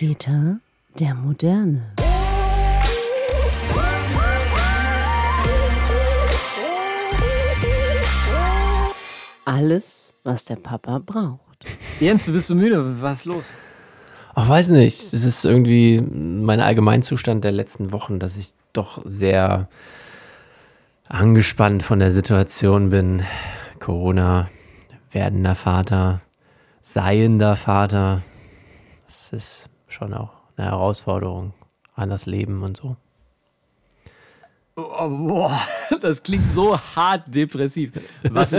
[0.00, 0.60] Väter
[0.98, 1.92] der Moderne.
[9.44, 11.38] Alles, was der Papa braucht.
[12.00, 13.02] Jens, du bist so müde.
[13.02, 13.50] Was ist los?
[14.34, 15.12] Ach, weiß nicht.
[15.12, 19.68] Es ist irgendwie mein Allgemeinzustand der letzten Wochen, dass ich doch sehr
[21.10, 23.22] angespannt von der Situation bin.
[23.80, 24.48] Corona,
[25.12, 26.22] werdender Vater,
[26.80, 28.22] seiender Vater.
[29.04, 31.52] Das ist schon auch eine Herausforderung
[31.94, 32.96] an das Leben und so.
[34.76, 35.58] Oh, boah,
[36.00, 37.92] das klingt so hart depressiv.
[38.30, 38.54] Was,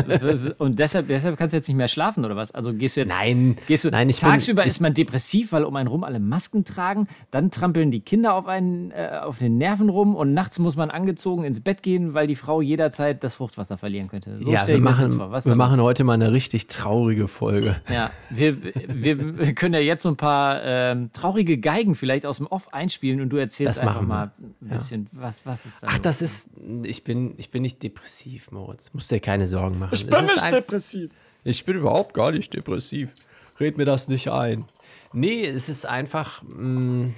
[0.57, 2.51] und deshalb, deshalb kannst du jetzt nicht mehr schlafen oder was?
[2.51, 3.09] Also gehst du jetzt.
[3.09, 6.03] Nein, gehst du, nein, ich tagsüber bin, ich, ist man depressiv, weil um einen rum
[6.03, 7.07] alle Masken tragen.
[7.31, 10.89] Dann trampeln die Kinder auf einen äh, auf den Nerven rum und nachts muss man
[10.89, 14.37] angezogen ins Bett gehen, weil die Frau jederzeit das Fruchtwasser verlieren könnte.
[14.39, 17.81] So ja, wir machen, wir machen heute mal eine richtig traurige Folge.
[17.89, 22.37] Ja, wir, wir, wir können ja jetzt so ein paar ähm, traurige Geigen vielleicht aus
[22.37, 25.21] dem Off einspielen und du erzählst das einfach mal ein bisschen, ja.
[25.21, 25.87] was, was ist da?
[25.91, 26.49] Ach, das ist,
[26.83, 28.93] ich bin, ich bin nicht depressiv, Moritz.
[28.93, 29.93] Musst dir keine Sorgen machen.
[29.93, 31.11] Ich bin nicht depressiv.
[31.43, 33.15] Ich bin überhaupt gar nicht depressiv.
[33.59, 34.65] Red mir das nicht ein.
[35.13, 37.15] Nee, es ist einfach, mh, mm,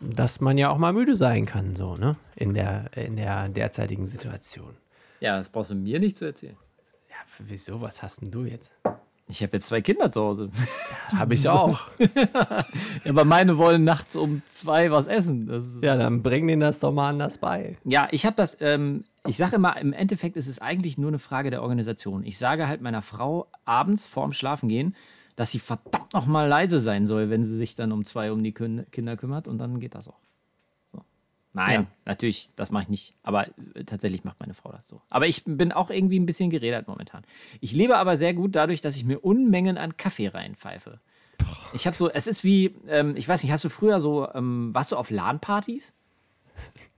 [0.00, 2.16] dass man ja auch mal müde sein kann, so, ne?
[2.36, 4.76] In der, in der derzeitigen Situation.
[5.20, 6.56] Ja, das brauchst du mir nicht zu erzählen.
[7.08, 7.80] Ja, wieso?
[7.80, 8.72] Was hast denn du jetzt?
[9.26, 10.50] Ich habe jetzt zwei Kinder zu Hause.
[11.18, 11.80] Habe ich auch.
[11.98, 12.66] ja,
[13.06, 15.80] aber meine wollen nachts um zwei was essen.
[15.80, 17.78] ja, dann bring denen das doch mal anders bei.
[17.84, 21.18] Ja, ich habe das, ähm, ich sage immer, im Endeffekt ist es eigentlich nur eine
[21.18, 22.24] Frage der Organisation.
[22.24, 24.94] Ich sage halt meiner Frau abends vorm Schlafengehen,
[25.36, 28.52] dass sie verdammt nochmal leise sein soll, wenn sie sich dann um zwei um die
[28.52, 30.23] Kinder kümmert und dann geht das auch.
[31.54, 31.86] Nein, ja.
[32.04, 33.14] natürlich, das mache ich nicht.
[33.22, 35.00] Aber äh, tatsächlich macht meine Frau das so.
[35.08, 37.22] Aber ich bin auch irgendwie ein bisschen gerädert momentan.
[37.60, 41.00] Ich lebe aber sehr gut dadurch, dass ich mir Unmengen an Kaffee reinpfeife.
[41.72, 44.74] Ich habe so, es ist wie, ähm, ich weiß nicht, hast du früher so, ähm,
[44.74, 45.92] warst du auf LAN-Partys?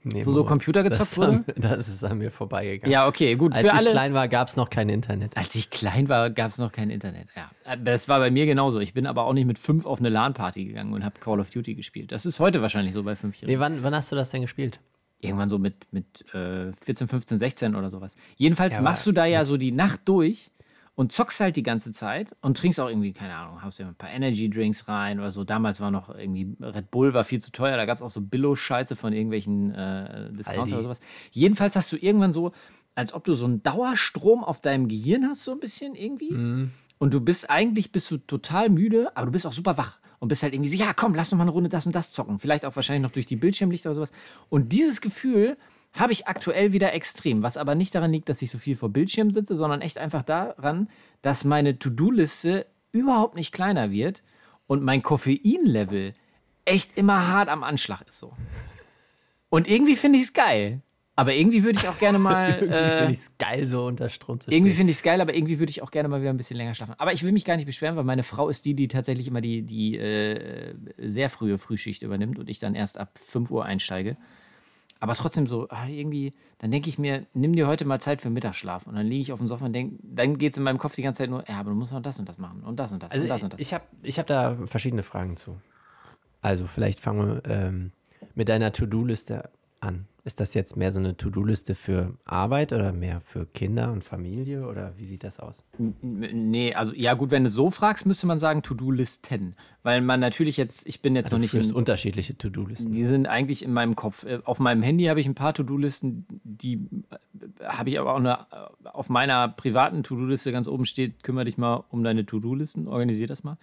[0.09, 1.45] Nee, wo so Computer gezockt das wurde?
[1.57, 2.93] das ist an mir vorbeigegangen.
[2.93, 3.53] Ja, okay, gut.
[3.53, 5.37] Als Für ich alle, klein war, gab es noch kein Internet.
[5.37, 7.29] Als ich klein war, gab es noch kein Internet.
[7.35, 8.79] Ja, das war bei mir genauso.
[8.79, 11.51] Ich bin aber auch nicht mit fünf auf eine LAN-Party gegangen und habe Call of
[11.51, 12.13] Duty gespielt.
[12.13, 13.59] Das ist heute wahrscheinlich so bei fünfjährigen.
[13.59, 14.79] Nee, wann, wann hast du das denn gespielt?
[15.19, 18.15] Irgendwann so mit, mit äh, 14, 15, 16 oder sowas.
[18.37, 20.53] Jedenfalls ja, machst du da ja so die Nacht durch
[20.97, 23.95] und zockst halt die ganze Zeit und trinkst auch irgendwie, keine Ahnung, haust dir ein
[23.95, 25.45] paar Energy Drinks rein oder so.
[25.45, 28.23] Damals war noch irgendwie Red Bull war viel zu teuer, da gab es auch so
[28.23, 31.01] Billo-Scheiße von irgendwelchen äh, Discounter oder sowas.
[31.31, 32.53] Jedenfalls hast du irgendwann so,
[32.95, 36.33] als ob du so einen Dauerstrom auf deinem Gehirn hast, so ein bisschen irgendwie.
[36.33, 36.71] Mhm.
[36.99, 40.29] Und du bist eigentlich bist du total müde, aber du bist auch super wach und
[40.29, 42.39] bist halt irgendwie so, ja, komm, lass noch mal eine Runde das und das zocken.
[42.39, 44.13] Vielleicht auch wahrscheinlich noch durch die Bildschirmlichter oder sowas.
[44.49, 45.59] Und dieses Gefühl
[45.99, 48.91] habe ich aktuell wieder extrem, was aber nicht daran liegt, dass ich so viel vor
[48.91, 50.89] Bildschirm sitze, sondern echt einfach daran,
[51.23, 54.23] dass meine To-Do-Liste überhaupt nicht kleiner wird
[54.67, 56.15] und mein Koffein-Level
[56.65, 58.33] echt immer hart am Anschlag ist so.
[59.49, 60.83] Und irgendwie finde ich es geil.
[61.19, 62.51] Aber irgendwie würde ich auch gerne mal.
[62.61, 64.59] irgendwie äh, finde ich es geil, so unter Strom zu stehen.
[64.59, 66.59] Irgendwie finde ich es geil, aber irgendwie würde ich auch gerne mal wieder ein bisschen
[66.59, 66.95] länger schlafen.
[66.99, 69.41] Aber ich will mich gar nicht beschweren, weil meine Frau ist die, die tatsächlich immer
[69.41, 74.19] die, die äh, sehr frühe Frühschicht übernimmt und ich dann erst ab 5 Uhr einsteige.
[74.99, 78.31] Aber trotzdem so, ach, irgendwie, dann denke ich mir, nimm dir heute mal Zeit für
[78.31, 78.87] Mittagsschlaf.
[78.87, 80.95] Und dann liege ich auf dem Sofa und denke, dann geht es in meinem Kopf
[80.95, 82.93] die ganze Zeit nur, ja, aber du musst noch das und das machen und das
[82.93, 83.61] und das also und das und das.
[83.61, 85.57] Ich habe ich hab da verschiedene Fragen zu.
[86.41, 87.93] Also vielleicht fangen wir ähm,
[88.35, 90.07] mit deiner To-Do-Liste an.
[90.27, 94.67] Ist das jetzt mehr so eine To-Do-Liste für Arbeit oder mehr für Kinder und Familie
[94.67, 95.63] oder wie sieht das aus?
[96.03, 99.55] Nee, also ja gut, wenn du so fragst, müsste man sagen To-Do-Listen,
[99.85, 102.91] weil man natürlich jetzt, ich bin jetzt also noch nicht in unterschiedliche To-Do-Listen.
[102.91, 104.25] Die sind eigentlich in meinem Kopf.
[104.25, 108.19] Äh, auf meinem Handy habe ich ein paar To-Do-Listen, die äh, habe ich aber auch
[108.19, 112.89] eine, äh, auf meiner privaten To-Do-Liste ganz oben steht, kümmere dich mal um deine To-Do-Listen,
[112.89, 113.59] organisier das mal.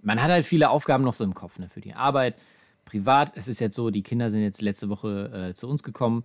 [0.00, 2.36] Man hat halt viele Aufgaben noch so im Kopf, ne, für die Arbeit
[2.84, 3.32] privat.
[3.36, 6.24] Es ist jetzt so, die Kinder sind jetzt letzte Woche äh, zu uns gekommen.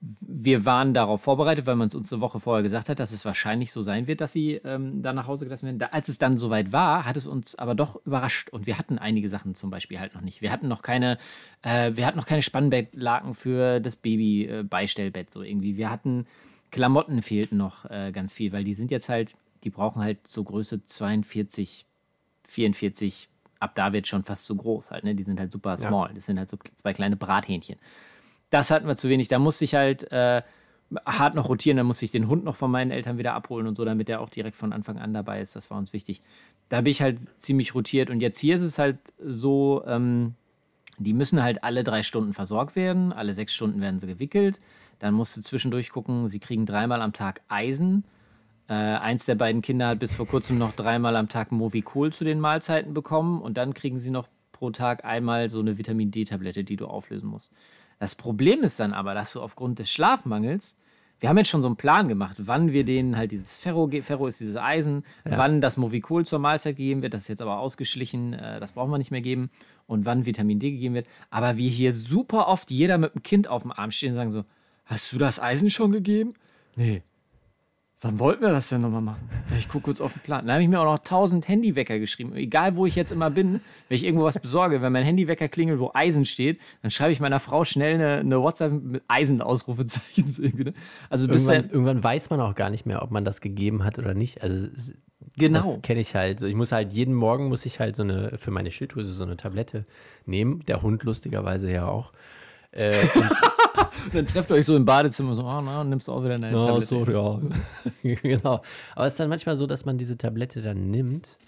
[0.00, 3.26] Wir waren darauf vorbereitet, weil man es uns eine Woche vorher gesagt hat, dass es
[3.26, 5.78] wahrscheinlich so sein wird, dass sie ähm, dann nach Hause gelassen werden.
[5.78, 8.98] Da, als es dann soweit war, hat es uns aber doch überrascht und wir hatten
[8.98, 10.40] einige Sachen zum Beispiel halt noch nicht.
[10.40, 11.18] Wir hatten noch keine,
[11.60, 15.76] äh, wir hatten noch keine Spannbettlaken für das Baby-Beistellbett äh, so irgendwie.
[15.76, 16.26] Wir hatten
[16.70, 20.44] Klamotten fehlten noch äh, ganz viel, weil die sind jetzt halt, die brauchen halt so
[20.44, 21.84] Größe 42,
[22.46, 23.28] 44
[23.60, 25.14] ab da wird schon fast zu groß halt, ne?
[25.14, 26.08] Die sind halt super small.
[26.08, 26.14] Ja.
[26.14, 27.78] Das sind halt so zwei kleine Brathähnchen.
[28.48, 29.28] Das hatten wir zu wenig.
[29.28, 30.42] Da musste ich halt äh,
[31.06, 33.76] hart noch rotieren, da musste ich den Hund noch von meinen Eltern wieder abholen und
[33.76, 35.54] so, damit der auch direkt von Anfang an dabei ist.
[35.54, 36.20] Das war uns wichtig.
[36.68, 38.10] Da bin ich halt ziemlich rotiert.
[38.10, 40.34] Und jetzt hier ist es halt so, ähm,
[40.98, 43.12] die müssen halt alle drei Stunden versorgt werden.
[43.12, 44.60] Alle sechs Stunden werden sie gewickelt.
[44.98, 48.04] Dann musst du zwischendurch gucken, sie kriegen dreimal am Tag Eisen
[48.70, 52.22] äh, eins der beiden Kinder hat bis vor kurzem noch dreimal am Tag Movicol zu
[52.22, 56.62] den Mahlzeiten bekommen und dann kriegen sie noch pro Tag einmal so eine Vitamin D-Tablette,
[56.62, 57.52] die du auflösen musst.
[57.98, 60.78] Das Problem ist dann aber, dass du aufgrund des Schlafmangels,
[61.18, 64.28] wir haben jetzt schon so einen Plan gemacht, wann wir denen halt dieses Ferro, Ferro
[64.28, 68.34] ist dieses Eisen, wann das Movicol zur Mahlzeit gegeben wird, das ist jetzt aber ausgeschlichen,
[68.34, 69.50] äh, das brauchen wir nicht mehr geben,
[69.88, 71.08] und wann Vitamin D gegeben wird.
[71.30, 74.30] Aber wir hier super oft jeder mit dem Kind auf dem Arm stehen und sagen
[74.30, 74.44] so,
[74.84, 76.34] hast du das Eisen schon gegeben?
[76.76, 77.02] Nee.
[78.02, 79.28] Wann wollten wir das denn nochmal machen?
[79.58, 80.46] Ich gucke kurz auf den Plan.
[80.46, 82.34] Dann habe ich mir auch noch 1000 Handywecker geschrieben.
[82.34, 85.80] Egal, wo ich jetzt immer bin, wenn ich irgendwo was besorge, wenn mein Handywecker klingelt,
[85.80, 90.24] wo Eisen steht, dann schreibe ich meiner Frau schnell eine, eine WhatsApp mit Eisen-Ausrufezeichen.
[90.64, 90.74] ne?
[91.10, 93.84] Also bis Irgendwann, dann, irgendwann weiß man auch gar nicht mehr, ob man das gegeben
[93.84, 94.42] hat oder nicht.
[94.42, 94.68] Also
[95.36, 95.58] genau.
[95.58, 96.40] das kenne ich halt.
[96.40, 99.24] So, Ich muss halt jeden Morgen muss ich halt so eine für meine Schilddrüse so
[99.24, 99.84] eine Tablette
[100.24, 100.64] nehmen.
[100.64, 102.12] Der Hund lustigerweise ja auch.
[102.72, 102.94] Äh,
[104.06, 106.34] Und dann trefft ihr euch so im Badezimmer so, ah, na, nimmst du auch wieder
[106.34, 106.86] eine Ja, Tablette.
[106.86, 107.40] so, ja.
[108.22, 108.60] genau.
[108.94, 111.38] Aber es ist dann manchmal so, dass man diese Tablette dann nimmt,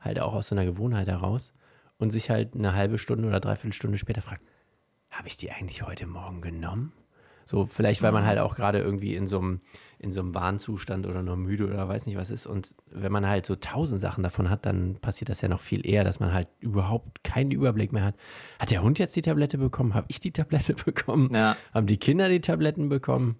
[0.00, 1.52] halt auch aus so einer Gewohnheit heraus
[1.98, 4.42] und sich halt eine halbe Stunde oder dreiviertel Stunde später fragt,
[5.10, 6.92] habe ich die eigentlich heute Morgen genommen?
[7.44, 9.60] So, vielleicht, weil man halt auch gerade irgendwie in so einem,
[10.00, 12.46] in so einem Warnzustand oder nur müde oder weiß nicht was ist.
[12.46, 15.86] Und wenn man halt so tausend Sachen davon hat, dann passiert das ja noch viel
[15.86, 18.14] eher, dass man halt überhaupt keinen Überblick mehr hat.
[18.58, 19.94] Hat der Hund jetzt die Tablette bekommen?
[19.94, 21.34] Habe ich die Tablette bekommen?
[21.34, 21.56] Ja.
[21.74, 23.36] Haben die Kinder die Tabletten bekommen?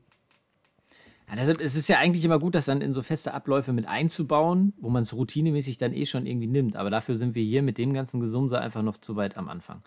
[1.31, 3.87] Ja, deshalb ist es ja eigentlich immer gut, das dann in so feste Abläufe mit
[3.87, 6.77] einzubauen, wo man es routinemäßig dann eh schon irgendwie nimmt.
[6.77, 9.83] Aber dafür sind wir hier mit dem ganzen Gesumse einfach noch zu weit am Anfang.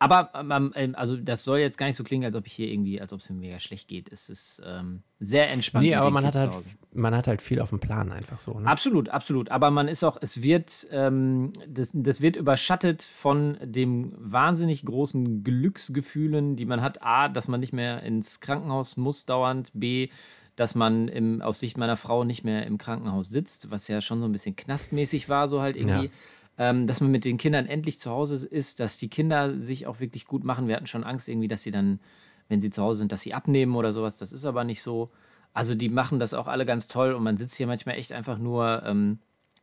[0.00, 2.68] Aber ähm, ähm, also das soll jetzt gar nicht so klingen, als ob ich hier
[2.68, 4.12] irgendwie, als ob es mir mega schlecht geht.
[4.12, 5.84] Es ist ähm, sehr entspannt.
[5.84, 6.52] Nee, aber man hat, halt,
[6.92, 8.60] man hat halt viel auf dem Plan einfach so.
[8.60, 8.68] Ne?
[8.68, 9.50] Absolut, absolut.
[9.50, 15.42] Aber man ist auch, es wird, ähm, das, das wird überschattet von dem wahnsinnig großen
[15.42, 17.02] Glücksgefühlen, die man hat.
[17.02, 19.70] A, dass man nicht mehr ins Krankenhaus muss dauernd.
[19.74, 20.10] B,
[20.54, 24.20] dass man im, aus Sicht meiner Frau nicht mehr im Krankenhaus sitzt, was ja schon
[24.20, 26.06] so ein bisschen knastmäßig war, so halt irgendwie.
[26.06, 26.12] Ja.
[26.58, 30.00] Ähm, dass man mit den Kindern endlich zu Hause ist, dass die Kinder sich auch
[30.00, 30.66] wirklich gut machen.
[30.66, 32.00] Wir hatten schon Angst irgendwie, dass sie dann,
[32.48, 34.18] wenn sie zu Hause sind, dass sie abnehmen oder sowas.
[34.18, 35.10] Das ist aber nicht so.
[35.54, 38.38] Also die machen das auch alle ganz toll und man sitzt hier manchmal echt einfach
[38.38, 39.18] nur, ähm,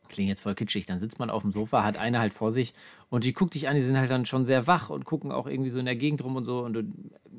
[0.07, 2.74] klingt jetzt voll kitschig, dann sitzt man auf dem Sofa, hat eine halt vor sich
[3.09, 5.48] und die guckt dich an, die sind halt dann schon sehr wach und gucken auch
[5.48, 6.59] irgendwie so in der Gegend rum und so.
[6.59, 6.94] Und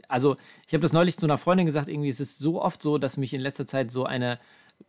[0.09, 0.37] also
[0.67, 3.17] ich habe das neulich zu einer Freundin gesagt, irgendwie es ist so oft so, dass
[3.17, 4.39] mich in letzter Zeit so eine,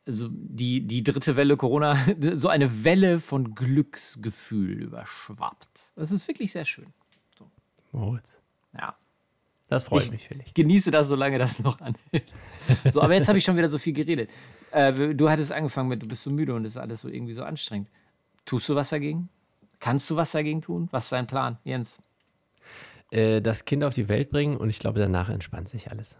[0.08, 1.98] so die, die dritte Welle Corona,
[2.34, 5.92] so eine Welle von Glücksgefühl überschwappt.
[5.96, 6.88] Das ist wirklich sehr schön.
[7.92, 8.40] Moritz.
[8.78, 8.96] Ja.
[9.70, 10.48] Das freut Ich- mich, finde ich.
[10.50, 12.32] Ich genieße das, solange das noch anhält.
[12.92, 14.30] So, aber jetzt habe ich schon wieder so viel geredet.
[14.72, 17.34] Äh, du hattest angefangen mit, du bist so müde und es ist alles so irgendwie
[17.34, 17.90] so anstrengend.
[18.46, 19.30] Tust du was dagegen?
[19.80, 20.88] Kannst du was dagegen tun?
[20.92, 21.98] Was ist dein Plan, Jens?
[23.12, 26.18] Äh, das Kind auf die Welt bringen und ich glaube, danach entspannt sich alles.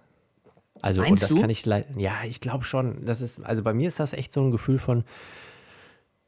[0.82, 1.42] Also, Meinst und das du?
[1.42, 1.88] kann ich leider.
[1.98, 3.06] Ja, ich glaube schon.
[3.06, 5.04] Das ist, also bei mir ist das echt so ein Gefühl von,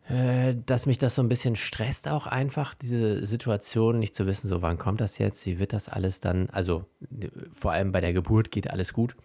[0.10, 4.48] äh, dass mich das so ein bisschen stresst auch einfach, diese Situation, nicht zu wissen,
[4.48, 6.86] so wann kommt das jetzt, wie wird das alles dann, also
[7.52, 9.16] vor allem bei der Geburt geht alles gut.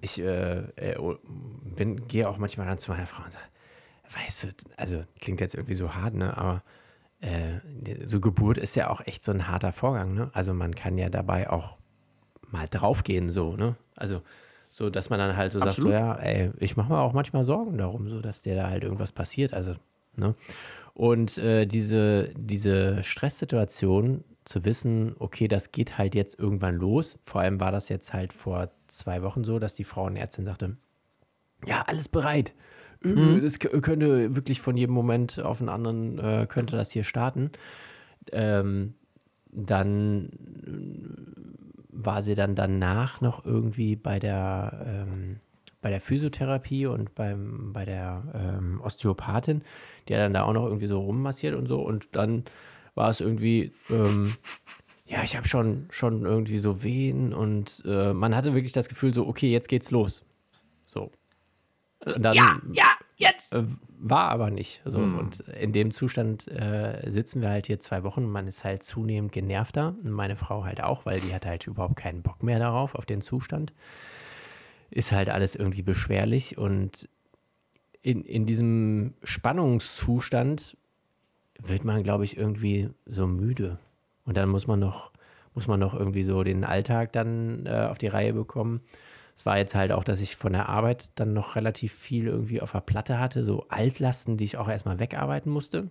[0.00, 0.96] Ich äh, äh,
[1.76, 3.44] bin, gehe auch manchmal dann zu meiner Frau und sage,
[4.14, 6.62] weißt du, also klingt jetzt irgendwie so hart, ne, aber
[7.20, 7.58] äh,
[8.04, 10.30] so Geburt ist ja auch echt so ein harter Vorgang, ne?
[10.32, 11.76] Also man kann ja dabei auch
[12.50, 13.76] mal draufgehen, so, ne?
[13.96, 14.22] Also
[14.80, 15.92] so, dass man dann halt so Absolut.
[15.92, 18.68] sagt, so, ja, ey, ich mache mir auch manchmal Sorgen darum, so, dass dir da
[18.70, 19.74] halt irgendwas passiert, also,
[20.16, 20.34] ne?
[20.94, 27.18] Und äh, diese, diese Stresssituation zu wissen, okay, das geht halt jetzt irgendwann los.
[27.22, 30.76] Vor allem war das jetzt halt vor zwei Wochen so, dass die Frauenärztin sagte,
[31.66, 32.54] ja, alles bereit.
[33.04, 37.04] Äh, Das k- könnte wirklich von jedem Moment auf den anderen, äh, könnte das hier
[37.04, 37.50] starten.
[38.32, 38.94] Ähm,
[39.52, 40.30] dann
[42.04, 45.36] war sie dann danach noch irgendwie bei der, ähm,
[45.80, 49.62] bei der Physiotherapie und beim, bei der ähm, Osteopathin,
[50.08, 51.80] die hat dann da auch noch irgendwie so rummassiert und so.
[51.80, 52.44] Und dann
[52.94, 54.34] war es irgendwie, ähm,
[55.06, 59.14] ja, ich habe schon, schon irgendwie so Wehen und äh, man hatte wirklich das Gefühl
[59.14, 60.24] so, okay, jetzt geht's los.
[60.86, 61.10] So.
[62.00, 62.56] Dann, ja,
[63.20, 63.54] jetzt!
[63.54, 63.64] äh,
[63.98, 64.82] War aber nicht.
[64.84, 64.98] So.
[64.98, 68.26] Und in dem Zustand äh, sitzen wir halt hier zwei Wochen.
[68.26, 69.94] Man ist halt zunehmend genervter.
[70.02, 73.06] Und meine Frau halt auch, weil die hat halt überhaupt keinen Bock mehr darauf, auf
[73.06, 73.72] den Zustand.
[74.90, 76.58] Ist halt alles irgendwie beschwerlich.
[76.58, 77.08] Und
[78.02, 80.76] in, in diesem Spannungszustand
[81.58, 83.78] wird man, glaube ich, irgendwie so müde.
[84.24, 85.10] Und dann muss man noch,
[85.54, 88.80] muss man noch irgendwie so den Alltag dann äh, auf die Reihe bekommen.
[89.36, 92.60] Es war jetzt halt auch, dass ich von der Arbeit dann noch relativ viel irgendwie
[92.60, 95.90] auf der Platte hatte, so Altlasten, die ich auch erstmal wegarbeiten musste.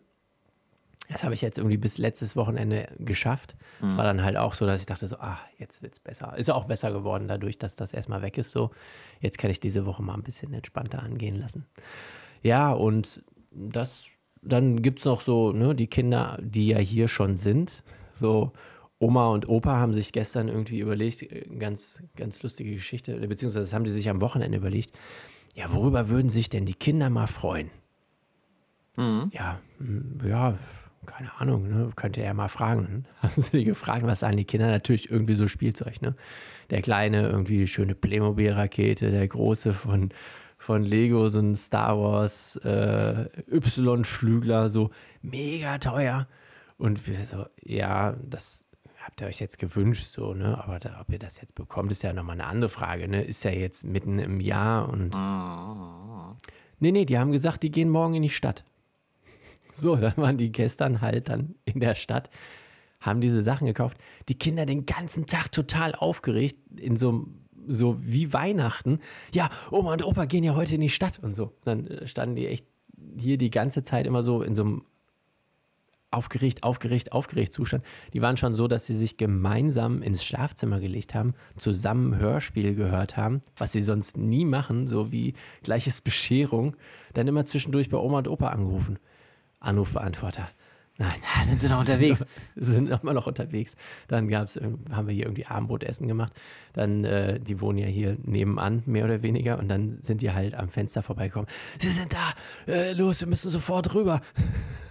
[1.12, 3.55] Das habe ich jetzt irgendwie bis letztes Wochenende geschafft.
[3.84, 6.38] Es war dann halt auch so, dass ich dachte so, ah, jetzt wird's besser.
[6.38, 8.69] Ist auch besser geworden dadurch, dass das erstmal weg ist so.
[9.19, 11.65] Jetzt kann ich diese Woche mal ein bisschen entspannter angehen lassen.
[12.43, 14.05] Ja, und das,
[14.43, 17.84] dann gibt es noch so, ne, die Kinder, die ja hier schon sind,
[18.19, 18.51] So,
[19.00, 23.74] Oma und Opa haben sich gestern irgendwie überlegt, äh, ganz, ganz lustige Geschichte, beziehungsweise das
[23.74, 24.91] haben die sich am Wochenende überlegt.
[25.56, 27.72] Ja, worüber würden sich denn die Kinder mal freuen?
[29.34, 30.58] Ja, hm, ja,
[31.06, 31.89] keine Ahnung, ne?
[31.96, 33.06] könnte er mal fragen.
[33.22, 34.68] Haben sie die gefragt, was sagen die Kinder?
[34.68, 36.15] Natürlich irgendwie so Spielzeug, ne?
[36.70, 40.12] Der Kleine irgendwie schöne Playmobil-Rakete, der Große von,
[40.58, 44.91] von Lego, so ein Star Wars äh, Y-Flügler, so
[45.22, 46.27] mega teuer.
[46.77, 48.68] Und wir so, ja, das
[49.09, 50.63] habt ihr euch jetzt gewünscht, so, ne?
[50.63, 53.23] Aber da, ob ihr das jetzt bekommt, ist ja nochmal eine andere Frage, ne?
[53.23, 55.15] Ist ja jetzt mitten im Jahr und.
[56.79, 58.63] Nee, nee, die haben gesagt, die gehen morgen in die Stadt.
[59.73, 62.29] So, dann waren die gestern halt dann in der Stadt,
[63.01, 63.97] haben diese Sachen gekauft.
[64.27, 67.27] Die Kinder den ganzen Tag total aufgeregt, in so,
[67.67, 68.99] so wie Weihnachten.
[69.33, 71.53] Ja, Oma und Opa gehen ja heute in die Stadt und so.
[71.63, 72.67] Dann standen die echt
[73.19, 74.85] hier die ganze Zeit immer so in so einem
[76.11, 77.83] aufgeregt, aufgeregt, aufgeregt Zustand.
[78.13, 83.17] Die waren schon so, dass sie sich gemeinsam ins Schlafzimmer gelegt haben, zusammen Hörspiel gehört
[83.17, 86.75] haben, was sie sonst nie machen, so wie gleiches Bescherung.
[87.13, 88.99] Dann immer zwischendurch bei Oma und Opa angerufen.
[89.59, 90.47] Anrufbeantworter.
[90.97, 92.25] Nein, Ah, sind sie noch unterwegs?
[92.55, 93.77] sind immer noch unterwegs.
[94.07, 94.59] Dann gab's,
[94.91, 96.33] haben wir hier irgendwie Abendbrotessen gemacht.
[96.73, 99.59] Dann, äh, die wohnen ja hier nebenan, mehr oder weniger.
[99.59, 101.47] Und dann sind die halt am Fenster vorbeigekommen.
[101.79, 102.33] Sie sind da,
[102.71, 104.21] äh, los, wir müssen sofort rüber.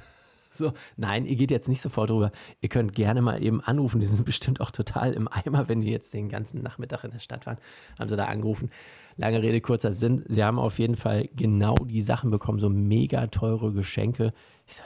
[0.51, 2.33] So, nein, ihr geht jetzt nicht sofort rüber.
[2.61, 4.01] Ihr könnt gerne mal eben anrufen.
[4.01, 7.19] Die sind bestimmt auch total im Eimer, wenn die jetzt den ganzen Nachmittag in der
[7.19, 7.59] Stadt waren.
[7.99, 8.71] Haben sie da angerufen.
[9.17, 10.25] Lange Rede, kurzer Sinn.
[10.27, 14.33] Sie haben auf jeden Fall genau die Sachen bekommen, so mega teure Geschenke.
[14.67, 14.83] Ich so,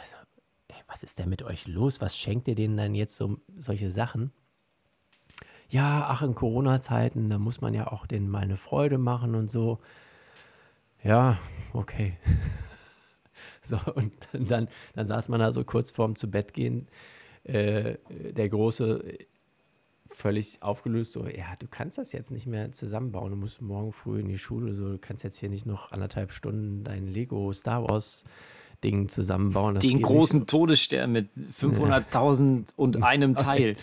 [0.69, 2.01] ey, was ist denn mit euch los?
[2.01, 4.33] Was schenkt ihr denen dann jetzt so solche Sachen?
[5.69, 9.51] Ja, ach, in Corona-Zeiten, da muss man ja auch denen mal eine Freude machen und
[9.51, 9.79] so.
[11.03, 11.39] Ja,
[11.73, 12.19] okay.
[13.65, 14.67] So, und dann,
[14.97, 16.89] dann saß man da so kurz vorm zu Bett gehen.
[17.45, 19.19] Äh, der Große äh,
[20.11, 23.31] völlig aufgelöst, so, ja, du kannst das jetzt nicht mehr zusammenbauen.
[23.31, 26.33] Du musst morgen früh in die Schule, so, du kannst jetzt hier nicht noch anderthalb
[26.33, 28.25] Stunden dein Lego Star Wars
[28.83, 29.77] Ding zusammenbauen.
[29.77, 30.51] Das Den großen nicht.
[30.51, 33.77] Todesstern mit 500.000 und einem Teil.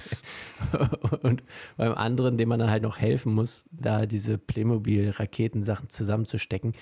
[1.21, 1.43] und
[1.77, 6.73] beim anderen, dem man dann halt noch helfen muss, da diese Playmobil-Raketensachen zusammenzustecken.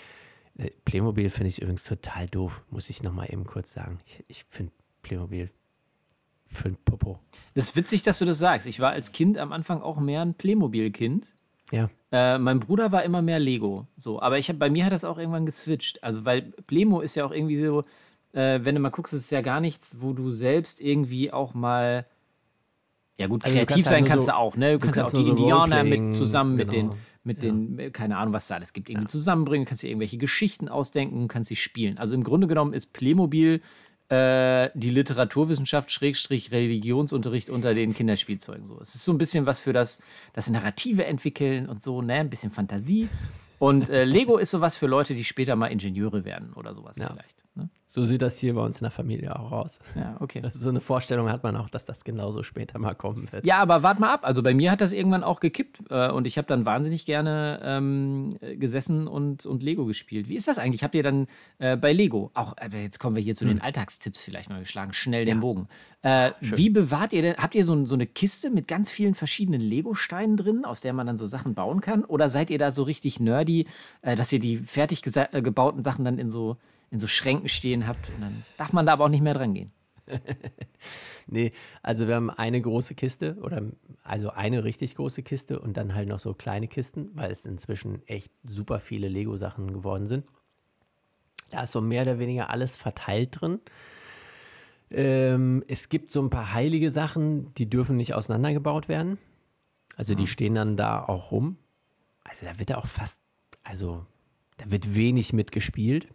[0.57, 3.99] Äh, Playmobil finde ich übrigens total doof, muss ich nochmal eben kurz sagen.
[4.05, 4.71] Ich, ich finde
[5.01, 5.49] Playmobil
[6.45, 7.19] für ein Popo.
[7.53, 8.67] Das ist witzig, dass du das sagst.
[8.67, 11.27] Ich war als Kind am Anfang auch mehr ein Playmobil-Kind.
[11.71, 13.85] Ja, Äh, mein Bruder war immer mehr Lego.
[13.97, 16.01] So, aber ich hab, bei mir hat das auch irgendwann geswitcht.
[16.03, 17.83] Also, weil Plemo ist ja auch irgendwie so,
[18.31, 21.53] äh, wenn du mal guckst, ist es ja gar nichts, wo du selbst irgendwie auch
[21.53, 22.05] mal.
[23.19, 24.73] Ja, gut, Also kreativ kannst halt sein kannst so- du auch, ne?
[24.73, 26.91] Du, du kannst ja auch kannst die so Indianer mit zusammen mit genau.
[26.93, 30.17] den, mit den, äh, keine Ahnung, was da alles gibt, irgendwie zusammenbringen, kannst dir irgendwelche
[30.17, 31.97] Geschichten ausdenken, kannst sie spielen.
[31.99, 33.61] Also im Grunde genommen ist Playmobil
[34.09, 38.65] äh, die Literaturwissenschaft Schrägstrich Religionsunterricht unter den Kinderspielzeugen.
[38.65, 38.79] So.
[38.81, 39.99] Es ist so ein bisschen was für das,
[40.33, 42.13] das Narrative entwickeln und so, ne?
[42.13, 43.09] Ein bisschen Fantasie.
[43.59, 47.07] Und äh, Lego ist sowas für Leute, die später mal Ingenieure werden oder sowas Ja.
[47.07, 47.43] vielleicht.
[47.57, 47.69] Ne?
[47.89, 49.79] so sieht das hier bei uns in der Familie auch aus.
[49.95, 50.43] Ja, okay.
[50.51, 53.45] So eine Vorstellung hat man auch, dass das genauso später mal kommen wird.
[53.45, 54.19] Ja, aber wart mal ab.
[54.23, 57.61] Also bei mir hat das irgendwann auch gekippt äh, und ich habe dann wahnsinnig gerne
[57.63, 60.27] ähm, äh, gesessen und, und Lego gespielt.
[60.27, 60.83] Wie ist das eigentlich?
[60.83, 61.27] Habt ihr dann
[61.59, 64.65] äh, bei Lego, auch äh, jetzt kommen wir hier zu den Alltagstipps vielleicht mal, wir
[64.65, 65.69] schlagen schnell den Bogen.
[66.01, 69.61] Äh, wie bewahrt ihr denn, habt ihr so, so eine Kiste mit ganz vielen verschiedenen
[69.61, 72.03] Lego-Steinen drin, aus der man dann so Sachen bauen kann?
[72.03, 73.65] Oder seid ihr da so richtig nerdy,
[74.01, 76.57] äh, dass ihr die fertig äh, gebauten Sachen dann in so,
[76.91, 79.53] in so Schränken stehen habt und dann darf man da aber auch nicht mehr dran
[79.53, 79.71] gehen?
[81.29, 81.51] Nee,
[81.83, 83.61] also wir haben eine große Kiste oder
[84.03, 88.07] also eine richtig große Kiste und dann halt noch so kleine Kisten, weil es inzwischen
[88.07, 90.25] echt super viele Lego-Sachen geworden sind.
[91.49, 93.59] Da ist so mehr oder weniger alles verteilt drin.
[94.89, 99.17] Ähm, es gibt so ein paar heilige Sachen, die dürfen nicht auseinandergebaut werden.
[99.97, 101.57] Also die stehen dann da auch rum.
[102.23, 103.19] Also da wird ja auch fast,
[103.63, 104.05] also
[104.57, 106.07] da wird wenig mitgespielt.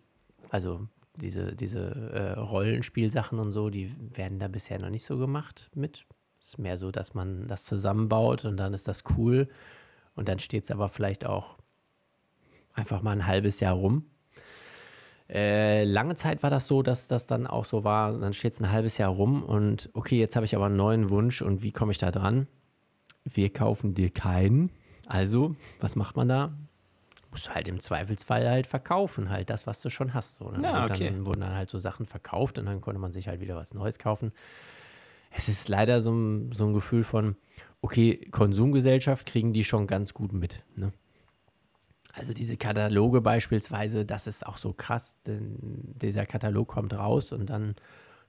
[0.53, 5.71] Also diese, diese äh, Rollenspielsachen und so, die werden da bisher noch nicht so gemacht
[5.75, 6.05] mit.
[6.43, 9.49] Ist mehr so, dass man das zusammenbaut und dann ist das cool.
[10.15, 11.57] Und dann steht es aber vielleicht auch
[12.75, 14.05] einfach mal ein halbes Jahr rum.
[15.31, 18.61] Äh, lange Zeit war das so, dass das dann auch so war, dann steht es
[18.61, 21.73] ein halbes Jahr rum und okay, jetzt habe ich aber einen neuen Wunsch und wie
[21.73, 22.47] komme ich da dran?
[23.25, 24.71] Wir kaufen dir keinen.
[25.07, 26.53] Also, was macht man da?
[27.33, 30.35] Musst du halt im Zweifelsfall halt verkaufen, halt das, was du schon hast.
[30.35, 30.51] So.
[30.51, 31.07] Dann, Ja, okay.
[31.07, 33.75] dann wurden dann halt so Sachen verkauft und dann konnte man sich halt wieder was
[33.75, 34.33] Neues kaufen.
[35.31, 37.37] Es ist leider so ein, so ein Gefühl von,
[37.81, 40.63] okay, Konsumgesellschaft kriegen die schon ganz gut mit.
[40.77, 40.93] Ne?
[42.13, 45.57] Also diese Kataloge beispielsweise, das ist auch so krass, denn
[45.97, 47.75] dieser Katalog kommt raus und dann,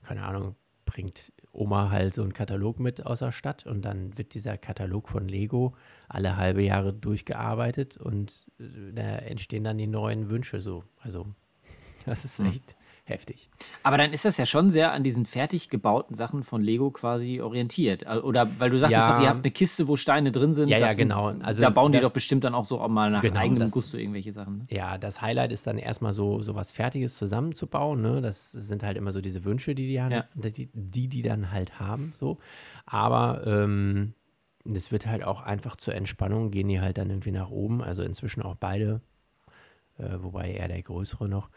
[0.04, 0.56] keine Ahnung,
[0.94, 5.10] bringt Oma halt so einen Katalog mit aus der Stadt und dann wird dieser Katalog
[5.10, 5.76] von Lego
[6.08, 10.84] alle halbe Jahre durchgearbeitet und äh, da entstehen dann die neuen Wünsche so.
[11.00, 11.28] Also
[12.06, 13.50] das ist echt heftig.
[13.84, 17.42] Aber dann ist das ja schon sehr an diesen fertig gebauten Sachen von Lego quasi
[17.42, 18.06] orientiert.
[18.24, 19.16] Oder weil du sagtest Ja.
[19.18, 20.70] doch, ihr habt eine Kiste, wo Steine drin sind.
[20.70, 21.34] Ja, ja, das genau.
[21.42, 23.60] Also da bauen die das- doch bestimmt dann auch so auch mal nach Genau, eigenem
[23.60, 24.60] das- Gusto irgendwelche Sachen.
[24.60, 24.68] Ne?
[24.70, 28.02] Ja, das Highlight ist dann erstmal so, so was Fertiges zusammenzubauen.
[28.02, 28.22] Ne?
[28.22, 30.26] Das sind halt immer so diese Wünsche, die die, han- Ja.
[30.36, 32.14] die, die, die dann halt haben.
[32.16, 32.38] So.
[32.86, 34.14] Aber ähm,
[34.64, 37.82] es wird halt auch einfach zur Entspannung, gehen die halt dann irgendwie nach oben.
[37.84, 39.02] Also inzwischen auch beide,
[39.98, 41.50] äh, wobei eher der Größere noch.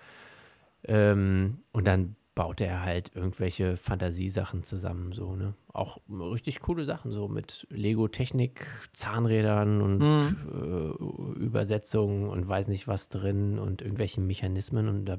[0.87, 5.55] Ähm, und dann baut er halt irgendwelche Fantasiesachen zusammen, so, ne?
[5.73, 13.09] Auch richtig coole Sachen, so mit Lego-Technik, Zahnrädern und äh, Übersetzungen und weiß nicht was
[13.09, 15.17] drin und irgendwelchen Mechanismen und da,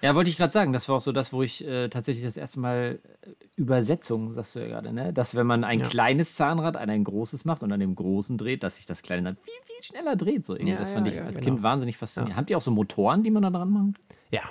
[0.00, 2.38] Ja, wollte ich gerade sagen, das war auch so das, wo ich äh, tatsächlich das
[2.38, 5.12] erste Mal äh, Übersetzung, sagst du ja gerade, ne?
[5.12, 5.86] Dass wenn man ein Ja.
[5.86, 9.22] kleines Zahnrad an ein großes macht und an dem großen dreht, dass sich das kleine
[9.22, 10.46] dann viel, viel schneller dreht.
[10.46, 10.72] So irgendwie.
[10.72, 11.44] Ja, das fand ja, ich als genau.
[11.44, 12.36] Kind wahnsinnig faszinierend.
[12.38, 14.02] Habt ihr auch so Motoren, die man da dran machen kann?
[14.32, 14.42] Ja,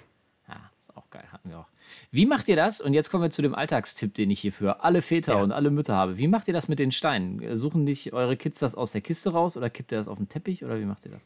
[0.48, 1.68] Ja, ist auch geil, hatten wir auch.
[2.12, 2.80] Wie macht ihr das?
[2.82, 5.42] Und jetzt kommen wir zu dem Alltagstipp, den ich hier für alle Väter Ja.
[5.42, 6.18] und alle Mütter habe.
[6.18, 7.58] Wie macht ihr das mit den Steinen?
[7.58, 10.30] Suchen nicht eure Kids das aus der Kiste raus oder kippt ihr das auf den
[10.30, 11.22] Teppich oder wie macht ihr das?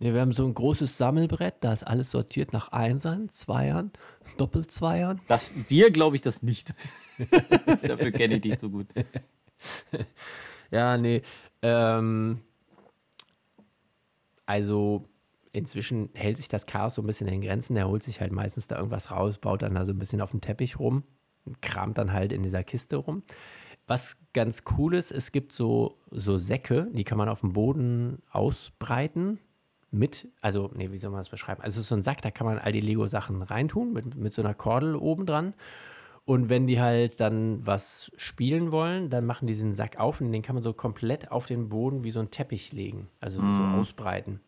[0.00, 3.90] Nee, wir haben so ein großes Sammelbrett, da ist alles sortiert nach Einsern, Zweiern,
[4.36, 5.20] Doppelzweiern.
[5.26, 6.72] Das, dir glaube ich das nicht.
[7.82, 8.86] Dafür kenne ich dich so gut.
[10.70, 11.22] Ja, nee.
[11.62, 12.40] Ähm,
[14.46, 15.04] also
[15.52, 17.74] inzwischen hält sich das Chaos so ein bisschen in Grenzen.
[17.74, 20.30] Der holt sich halt meistens da irgendwas raus, baut dann da so ein bisschen auf
[20.30, 21.04] dem Teppich rum,
[21.44, 23.22] und kramt dann halt in dieser Kiste rum.
[23.86, 28.22] Was ganz cool ist, es gibt so, so Säcke, die kann man auf dem Boden
[28.30, 29.38] ausbreiten.
[29.90, 31.62] Mit, also, nee, wie soll man das beschreiben?
[31.62, 34.34] Also, es ist so ein Sack, da kann man all die Lego-Sachen reintun, mit, mit
[34.34, 35.54] so einer Kordel oben dran.
[36.26, 40.30] Und wenn die halt dann was spielen wollen, dann machen die diesen Sack auf und
[40.30, 43.08] den kann man so komplett auf den Boden wie so ein Teppich legen.
[43.18, 44.40] Also so ausbreiten.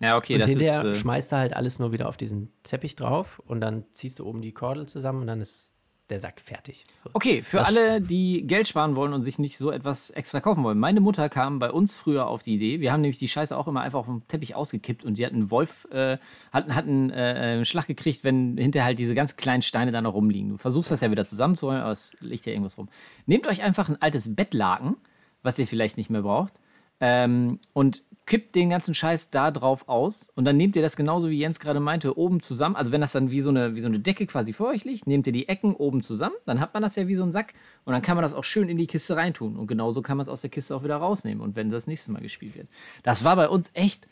[0.00, 0.98] Ja, okay, und das hinterher ist.
[0.98, 4.26] Äh, schmeißt du halt alles nur wieder auf diesen Teppich drauf und dann ziehst du
[4.26, 5.74] oben die Kordel zusammen und dann ist
[6.08, 6.84] der Sack fertig.
[7.04, 7.10] So.
[7.12, 10.64] Okay, für Das- alle, die Geld sparen wollen und sich nicht so etwas extra kaufen
[10.64, 10.78] wollen.
[10.78, 12.80] Meine Mutter kam bei uns früher auf die Idee.
[12.80, 15.34] Wir haben nämlich die Scheiße auch immer einfach auf dem Teppich ausgekippt und die hatten
[15.36, 16.16] einen Wolf, äh,
[16.50, 20.14] hatten, hatten äh, einen Schlag gekriegt, wenn hinterher halt diese ganz kleinen Steine da noch
[20.14, 20.48] rumliegen.
[20.48, 22.88] Du versuchst das ja wieder zusammenzuholen, aber es liegt ja irgendwas rum.
[23.26, 24.96] Nehmt euch einfach ein altes Bettlaken,
[25.42, 26.54] was ihr vielleicht nicht mehr braucht,
[27.00, 31.30] ähm, und kippt den ganzen Scheiß da drauf aus und dann nehmt ihr das genauso
[31.30, 32.76] wie Jens gerade meinte, oben zusammen.
[32.76, 35.06] Also wenn das dann wie so, eine, wie so eine Decke quasi vor euch liegt,
[35.06, 37.54] nehmt ihr die Ecken oben zusammen, dann hat man das ja wie so ein Sack
[37.84, 39.56] und dann kann man das auch schön in die Kiste reintun.
[39.56, 42.12] Und genauso kann man es aus der Kiste auch wieder rausnehmen und wenn das nächste
[42.12, 42.68] Mal gespielt wird.
[43.02, 44.06] Das war bei uns echt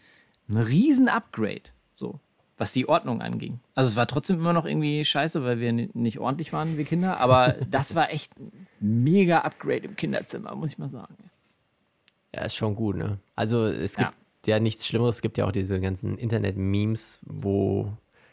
[0.48, 1.62] ein riesen Upgrade,
[1.94, 2.18] so,
[2.56, 3.60] was die Ordnung anging.
[3.74, 6.84] Also es war trotzdem immer noch irgendwie scheiße, weil wir ni- nicht ordentlich waren, wir
[6.84, 11.16] Kinder, aber das war echt ein mega Upgrade im Kinderzimmer, muss ich mal sagen.
[12.36, 13.18] Ja, ist schon gut, ne?
[13.34, 14.12] Also es gibt
[14.46, 14.60] ja.
[14.60, 15.16] nichts Schlimmeres.
[15.16, 17.90] Es gibt ja auch diese ganzen Internet-Memes, wo,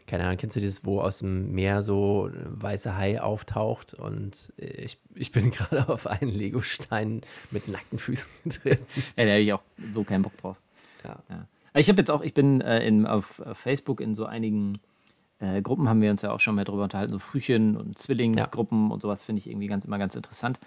[0.08, 4.52] keine Ahnung, kennst du das, wo aus dem Meer so ein weißer Hai auftaucht und
[4.58, 8.86] ich, ich bin gerade auf einen Legostein mit nackten Füßen getreten.
[9.16, 10.58] Ja, da habe ich auch so keinen Bock drauf.
[11.06, 11.24] Ja.
[11.30, 11.48] Ja.
[11.76, 14.80] Ich habe jetzt auch, ich bin äh, in, auf, auf Facebook in so einigen
[15.40, 18.92] äh, Gruppen, haben wir uns ja auch schon mal drüber unterhalten, so Frühchen- und Zwillingsgruppen
[18.92, 20.60] und sowas finde ich irgendwie ganz, immer ganz interessant.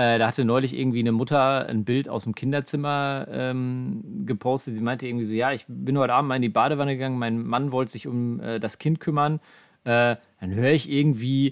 [0.00, 4.74] Äh, da hatte neulich irgendwie eine Mutter ein Bild aus dem Kinderzimmer ähm, gepostet.
[4.74, 7.44] Sie meinte irgendwie so: Ja, ich bin heute Abend mal in die Badewanne gegangen, mein
[7.44, 9.40] Mann wollte sich um äh, das Kind kümmern.
[9.84, 11.48] Äh, dann höre ich irgendwie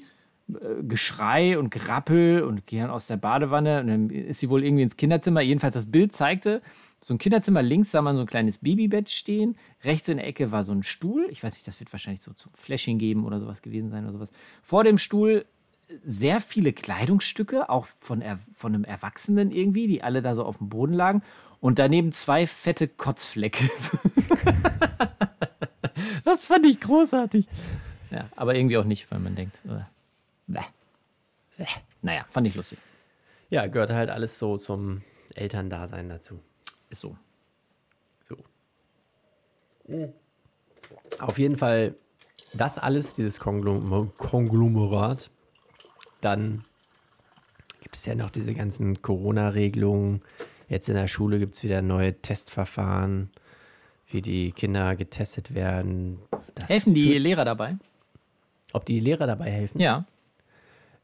[0.48, 4.64] äh, Geschrei und Grappel und gehe dann aus der Badewanne und dann ist sie wohl
[4.64, 5.42] irgendwie ins Kinderzimmer.
[5.42, 6.62] Jedenfalls das Bild zeigte,
[7.04, 10.52] so ein Kinderzimmer, links sah man so ein kleines Babybett stehen, rechts in der Ecke
[10.52, 11.26] war so ein Stuhl.
[11.30, 14.14] Ich weiß nicht, das wird wahrscheinlich so zum Flashing geben oder sowas gewesen sein oder
[14.14, 14.30] sowas.
[14.62, 15.44] Vor dem Stuhl
[16.04, 20.58] sehr viele Kleidungsstücke, auch von, er, von einem Erwachsenen irgendwie, die alle da so auf
[20.58, 21.22] dem Boden lagen.
[21.60, 23.64] Und daneben zwei fette Kotzflecke.
[26.24, 27.46] das fand ich großartig.
[28.10, 29.80] Ja, aber irgendwie auch nicht, weil man denkt, äh,
[30.46, 30.60] bäh.
[31.56, 31.66] Bäh.
[32.02, 32.78] naja, fand ich lustig.
[33.50, 35.02] Ja, gehört halt alles so zum
[35.34, 36.40] Elterndasein dazu.
[36.90, 37.16] Ist so.
[38.22, 38.36] So.
[41.18, 41.96] Auf jeden Fall
[42.54, 45.30] das alles, dieses Konglom Konglomerat.
[46.20, 46.64] Dann
[47.80, 50.22] gibt es ja noch diese ganzen Corona-Regelungen.
[50.68, 53.30] Jetzt in der Schule gibt es wieder neue Testverfahren,
[54.10, 56.18] wie die Kinder getestet werden.
[56.54, 57.76] Das Helfen die Lehrer dabei?
[58.72, 59.80] Ob die Lehrer dabei helfen?
[59.80, 60.04] Ja.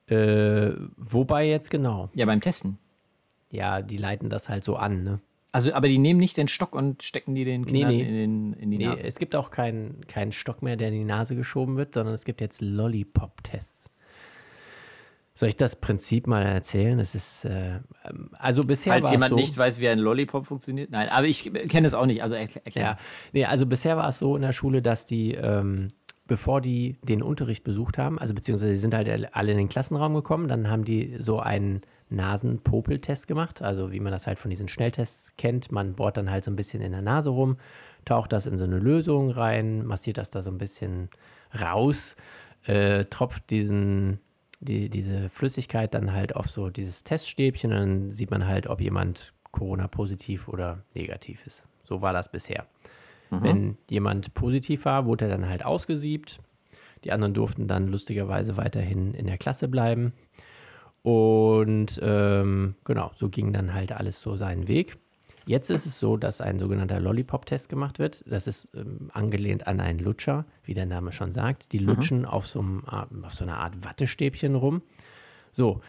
[0.09, 2.11] Äh, wobei jetzt genau?
[2.14, 2.79] Ja, beim Testen.
[3.50, 5.20] Ja, die leiten das halt so an, ne?
[5.53, 8.03] Also, aber die nehmen nicht den Stock und stecken die den Kindern nee.
[8.03, 9.05] In, den, in die Nee, Nase.
[9.05, 12.24] es gibt auch keinen keinen Stock mehr, der in die Nase geschoben wird, sondern es
[12.24, 13.88] gibt jetzt Lollipop-Tests.
[15.37, 17.01] Soll ich das Prinzip mal erzählen?
[17.01, 17.81] Es ist, äh,
[18.33, 20.90] also bisher Falls war jemand es so, nicht weiß, wie ein Lollipop funktioniert.
[20.90, 22.23] Nein, aber ich kenne es auch nicht.
[22.23, 22.64] Also erklär.
[22.64, 22.85] erklär.
[22.85, 22.99] Ja,
[23.33, 25.88] nee, also bisher war es so in der Schule, dass die, ähm,
[26.29, 30.14] bevor die den Unterricht besucht haben, also beziehungsweise die sind halt alle in den Klassenraum
[30.14, 34.68] gekommen, dann haben die so einen Nasenpopeltest gemacht, also wie man das halt von diesen
[34.68, 35.73] Schnelltests kennt.
[35.73, 37.57] Man bohrt dann halt so ein bisschen in der Nase rum,
[38.05, 41.09] taucht das in so eine Lösung rein, massiert das da so ein bisschen
[41.61, 42.16] raus,
[42.66, 44.20] äh, tropft diesen,
[44.64, 48.81] die, diese Flüssigkeit dann halt auf so dieses Teststäbchen und dann sieht man halt, ob
[48.81, 51.64] jemand Corona-positiv oder negativ ist.
[51.83, 52.66] So war das bisher.
[53.31, 56.40] Wenn jemand positiv war, wurde er dann halt ausgesiebt.
[57.05, 60.12] Die anderen durften dann lustigerweise weiterhin in der Klasse bleiben.
[61.03, 64.96] Und ähm, genau, so ging dann halt alles so seinen Weg.
[65.46, 68.24] Jetzt ist es so, dass ein sogenannter Lollipop-Test gemacht wird.
[68.26, 71.72] Das ist ähm, angelehnt an einen Lutscher, wie der Name schon sagt.
[71.72, 74.83] Die lutschen auf, so einem, Art- auf so einer Art Wattestäbchen rum.
[75.52, 75.80] So,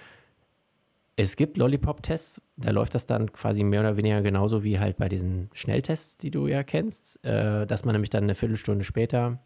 [1.16, 5.08] es gibt Lollipop-Tests, da läuft das dann quasi mehr oder weniger genauso wie halt bei
[5.08, 9.40] diesen Schnelltests, die du ja kennst, äh, dass man nämlich dann eine Viertelstunde später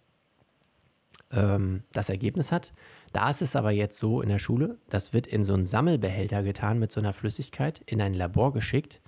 [1.31, 2.73] ähm, das Ergebnis hat.
[3.13, 6.41] Da ist es aber jetzt so in der Schule, das wird in so einen Sammelbehälter
[6.41, 8.99] getan mit so einer Flüssigkeit, in ein Labor geschickt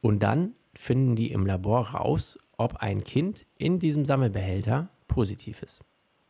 [0.00, 5.80] und dann finden die im Labor raus, ob ein Kind in diesem Sammelbehälter positiv ist.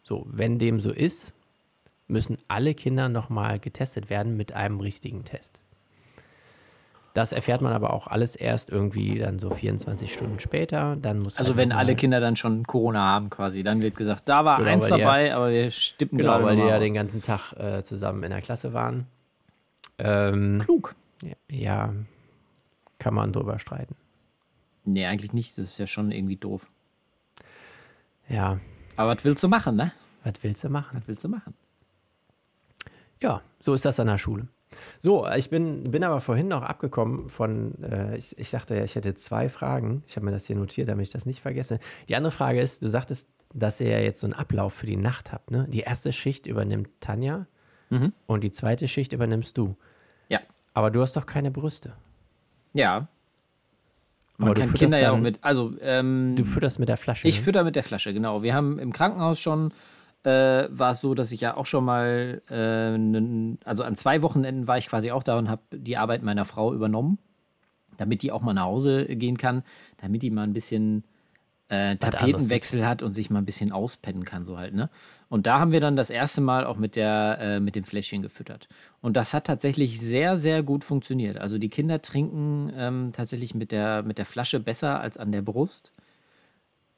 [0.03, 1.35] So, wenn dem so ist,
[2.07, 5.61] müssen alle Kinder nochmal getestet werden mit einem richtigen Test.
[7.15, 10.97] Das erfährt man aber auch alles erst irgendwie dann so 24 Stunden später.
[10.97, 14.45] Dann muss Also wenn alle Kinder dann schon Corona haben quasi, dann wird gesagt, da
[14.45, 16.81] war Genau, eins die ja- dabei, aber wir stippen Genau, gerade weil die ja mal
[16.81, 16.95] den aus.
[16.95, 19.07] ganzen Tag äh, zusammen in der Klasse waren.
[19.99, 20.95] Ähm, Klug.
[21.23, 21.95] ja, ja,
[22.99, 23.97] kann man drüber streiten.
[24.85, 25.59] Nee, eigentlich nicht.
[25.59, 26.67] Das ist ja schon irgendwie doof.
[28.29, 28.59] Ja,
[28.97, 29.93] Aber was willst du machen, ne?
[30.25, 30.99] was willst du machen?
[30.99, 31.55] Was willst du machen?
[33.21, 34.49] Ja, so ist das an der Schule.
[35.01, 38.95] So, ich bin, bin aber vorhin noch abgekommen von, äh, ich, ich sagte ja, ich
[38.97, 40.03] hätte zwei Fragen.
[40.07, 41.79] Ich habe mir das hier notiert, damit ich das nicht vergesse.
[42.09, 44.97] Die andere Frage ist, du sagtest, dass ihr ja jetzt so einen Ablauf für die
[44.99, 45.51] Nacht habt.
[45.51, 45.67] Ne?
[45.71, 47.47] Die erste Schicht übernimmt Tanja
[47.91, 48.13] Mhm.
[48.27, 49.75] und die zweite Schicht übernimmst du.
[50.29, 50.41] Ja.
[50.75, 51.95] Aber du hast doch keine Brüste.
[52.73, 53.09] Ja.
[54.37, 55.43] Man kann Kinder ja auch mit.
[55.43, 57.27] Also, ähm, Du fütterst mit der Flasche.
[57.27, 57.43] Ich ne?
[57.43, 58.43] fütter mit der Flasche, genau.
[58.43, 59.73] Wir haben im Krankenhaus schon,
[60.23, 64.23] äh, war es so, dass ich ja auch schon mal, äh, nen- also an zwei
[64.23, 67.19] Wochenenden war ich quasi auch da und habe die Arbeit meiner Frau übernommen,
[67.97, 69.65] damit die auch mal nach Hause gehen kann,
[69.97, 71.03] damit die mal ein bisschen
[71.69, 74.89] äh, Tapetenwechsel hat und sich mal ein bisschen auspennen kann, so halt, ne?
[75.29, 78.23] Und da haben wir dann das erste Mal auch mit, der, äh, mit dem Fläschchen
[78.23, 78.69] gefüttert.
[79.03, 81.37] Und das hat tatsächlich sehr, sehr gut funktioniert.
[81.37, 85.43] Also die Kinder trinken ähm, tatsächlich mit der, mit der Flasche besser als an der
[85.43, 85.93] Brust.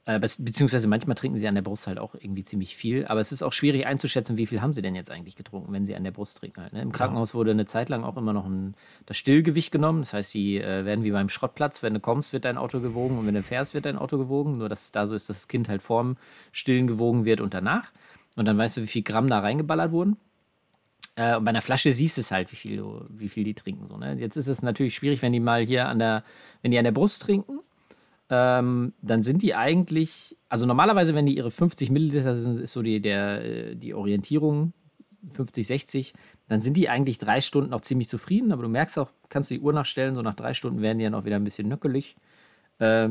[0.06, 3.06] Äh, beziehungsweise manchmal trinken sie an der Brust halt auch irgendwie ziemlich viel.
[3.06, 5.84] Aber es ist auch schwierig einzuschätzen, wie viel haben sie denn jetzt eigentlich getrunken, wenn
[5.84, 6.72] sie an der Brust trinken halt.
[6.72, 6.80] Ne?
[6.80, 10.00] Im Krankenhaus wurde eine Zeit lang auch immer noch ein, das Stillgewicht genommen.
[10.00, 13.18] Das heißt, sie äh, werden wie beim Schrottplatz, wenn du kommst, wird dein Auto gewogen
[13.18, 14.56] und wenn du fährst, wird dein Auto gewogen.
[14.56, 16.16] Nur dass es da so ist, dass das Kind halt vorm
[16.50, 17.92] Stillen gewogen wird und danach.
[18.36, 20.16] Und dann weißt du, wie viel Gramm da reingeballert wurden.
[21.16, 23.86] Äh, und bei einer Flasche siehst du es halt, wie viel, wie viel die trinken.
[23.86, 24.14] So, ne?
[24.14, 26.24] Jetzt ist es natürlich schwierig, wenn die mal hier an der,
[26.62, 27.60] wenn die an der Brust trinken,
[28.30, 32.80] ähm, dann sind die eigentlich, also normalerweise, wenn die ihre 50 Milliliter sind, ist so
[32.80, 34.72] die, der, äh, die Orientierung
[35.32, 36.14] 50, 60,
[36.46, 39.54] dann sind die eigentlich drei Stunden noch ziemlich zufrieden, aber du merkst auch, kannst du
[39.54, 42.16] die Uhr nachstellen, so nach drei Stunden werden die dann auch wieder ein bisschen nöckelig
[42.78, 43.08] äh,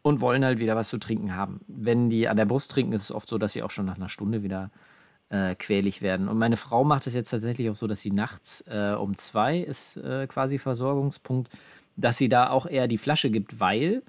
[0.00, 1.60] und wollen halt wieder was zu trinken haben.
[1.68, 3.96] Wenn die an der Brust trinken, ist es oft so, dass sie auch schon nach
[3.96, 4.70] einer Stunde wieder
[5.28, 6.28] äh, quälig werden.
[6.28, 9.58] Und meine Frau macht es jetzt tatsächlich auch so, dass sie nachts äh, um zwei
[9.58, 11.50] ist äh, quasi Versorgungspunkt,
[11.96, 14.02] dass sie da auch eher die Flasche gibt, weil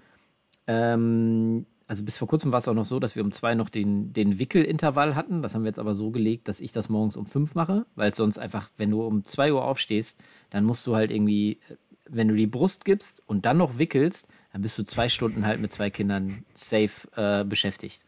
[0.67, 3.69] ähm, also bis vor kurzem war es auch noch so, dass wir um zwei noch
[3.69, 5.41] den, den Wickelintervall hatten.
[5.41, 8.13] Das haben wir jetzt aber so gelegt, dass ich das morgens um fünf mache, weil
[8.13, 11.59] sonst einfach, wenn du um zwei Uhr aufstehst, dann musst du halt irgendwie,
[12.05, 15.61] wenn du die Brust gibst und dann noch wickelst, dann bist du zwei Stunden halt
[15.61, 18.05] mit zwei Kindern safe äh, beschäftigt.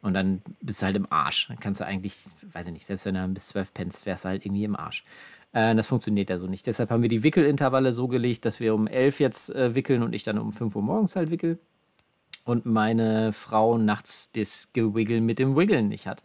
[0.00, 1.48] Und dann bist du halt im Arsch.
[1.48, 4.24] Dann kannst du eigentlich, weiß ich nicht, selbst wenn du dann bis zwölf pennst, wärst
[4.24, 5.04] du halt irgendwie im Arsch.
[5.52, 6.66] Äh, das funktioniert ja so nicht.
[6.66, 10.14] Deshalb haben wir die Wickelintervalle so gelegt, dass wir um elf jetzt äh, wickeln und
[10.14, 11.58] ich dann um fünf Uhr morgens halt wickel
[12.44, 16.22] und meine Frau nachts das Gewiggle mit dem Wiggeln nicht hat.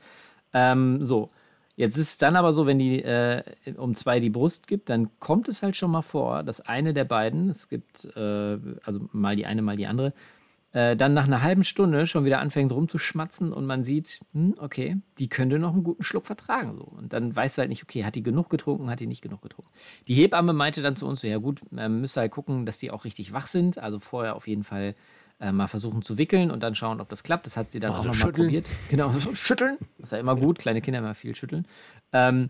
[0.53, 1.29] Ähm, so,
[1.75, 3.43] jetzt ist es dann aber so, wenn die äh,
[3.77, 7.05] um zwei die Brust gibt, dann kommt es halt schon mal vor, dass eine der
[7.05, 10.13] beiden, es gibt äh, also mal die eine, mal die andere,
[10.75, 14.97] äh, dann nach einer halben Stunde schon wieder anfängt rumzuschmatzen und man sieht, hm, okay,
[15.19, 16.79] die könnte noch einen guten Schluck vertragen.
[16.79, 19.71] Und dann weiß halt nicht, okay, hat die genug getrunken, hat die nicht genug getrunken.
[20.09, 22.91] Die Hebamme meinte dann zu uns so, ja gut, man müsste halt gucken, dass die
[22.91, 23.77] auch richtig wach sind.
[23.77, 24.95] Also vorher auf jeden Fall
[25.39, 27.45] äh, mal versuchen zu wickeln und dann schauen, ob das klappt.
[27.45, 28.47] Das hat sie dann Also auch nochmal schütteln.
[28.47, 28.69] probiert.
[28.89, 29.77] Genau, so schütteln.
[29.97, 30.59] Das ist ja immer gut.
[30.59, 31.67] Kleine Kinder immer viel schütteln.
[32.13, 32.49] Ähm,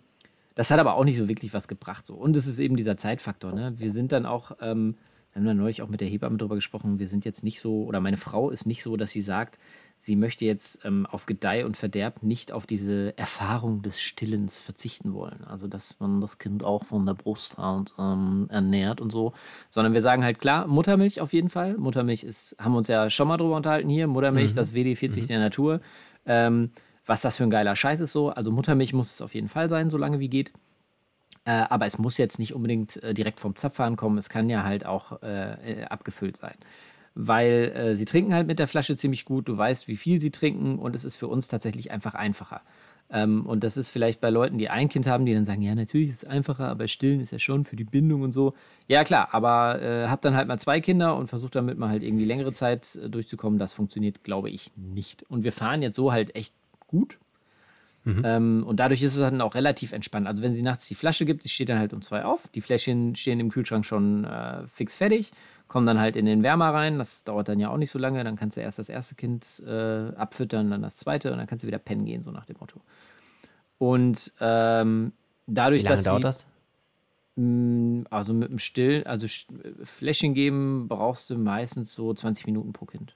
[0.54, 2.06] das hat aber auch nicht so wirklich was gebracht.
[2.06, 2.16] So.
[2.16, 3.52] Und es ist eben dieser Zeitfaktor.
[3.54, 3.74] Ne?
[3.78, 4.96] Wir sind dann auch, ähm,
[5.34, 7.84] wir haben dann neulich auch mit der Hebamme drüber gesprochen, wir sind jetzt nicht so,
[7.84, 9.60] oder meine Frau ist nicht so, dass sie sagt,
[9.98, 15.14] sie möchte jetzt ähm, auf Gedeih und Verderb nicht auf diese Erfahrung des Stillens verzichten
[15.14, 15.44] wollen.
[15.46, 19.34] Also, dass man das Kind auch von der Brust halt ähm, ernährt und so.
[19.70, 21.78] Sondern wir sagen halt klar, Muttermilch auf jeden Fall.
[21.78, 24.08] Muttermilch ist, haben wir uns ja schon mal drüber unterhalten hier.
[24.08, 25.82] Muttermilch, das WD40 der Natur.
[26.26, 26.72] Ähm,
[27.06, 28.30] was das für ein geiler Scheiß ist so.
[28.30, 30.52] Also Muttermilch muss es auf jeden Fall sein, solange wie geht.
[31.46, 34.18] Äh, aber es muss jetzt nicht unbedingt äh, direkt vom Zapfhahn kommen.
[34.18, 36.56] Es kann ja halt auch äh, äh, abgefüllt sein.
[37.16, 39.48] Weil äh, sie trinken halt mit der Flasche ziemlich gut.
[39.48, 42.62] Du weißt, wie viel sie trinken und es ist für uns tatsächlich einfach einfacher.
[43.10, 45.76] Ähm, und das ist vielleicht bei Leuten, die ein Kind haben, die dann sagen, ja,
[45.76, 48.54] natürlich ist es einfacher, aber stillen ist ja schon für die Bindung und so.
[48.88, 52.04] Ja, klar, aber äh, hab dann halt mal zwei Kinder und versucht damit mal halt
[52.04, 53.60] irgendwie längere Zeit äh, durchzukommen.
[53.60, 55.24] Das funktioniert, glaube ich, nicht.
[55.30, 56.56] Und wir fahren jetzt so halt echt
[56.88, 57.20] gut.
[58.24, 60.28] Ähm, und dadurch ist es dann auch relativ entspannt.
[60.28, 62.48] Also wenn sie nachts die Flasche gibt, die steht dann halt um zwei auf.
[62.50, 65.32] Die Fläschchen stehen im Kühlschrank schon äh, fix fertig,
[65.68, 66.98] kommen dann halt in den Wärmer rein.
[67.00, 68.24] Das dauert dann ja auch nicht so lange.
[68.24, 71.64] Dann kannst du erst das erste Kind äh, abfüttern, dann das zweite und dann kannst
[71.64, 72.82] du wieder pennen gehen, so nach dem Motto.
[73.78, 75.12] Und ähm,
[75.48, 76.48] dadurch, Wie lange dass dauert sie, das?
[77.36, 79.48] mh, also mit dem Still, also Sch-
[79.84, 83.16] Fläschchen geben brauchst du meistens so 20 Minuten pro Kind.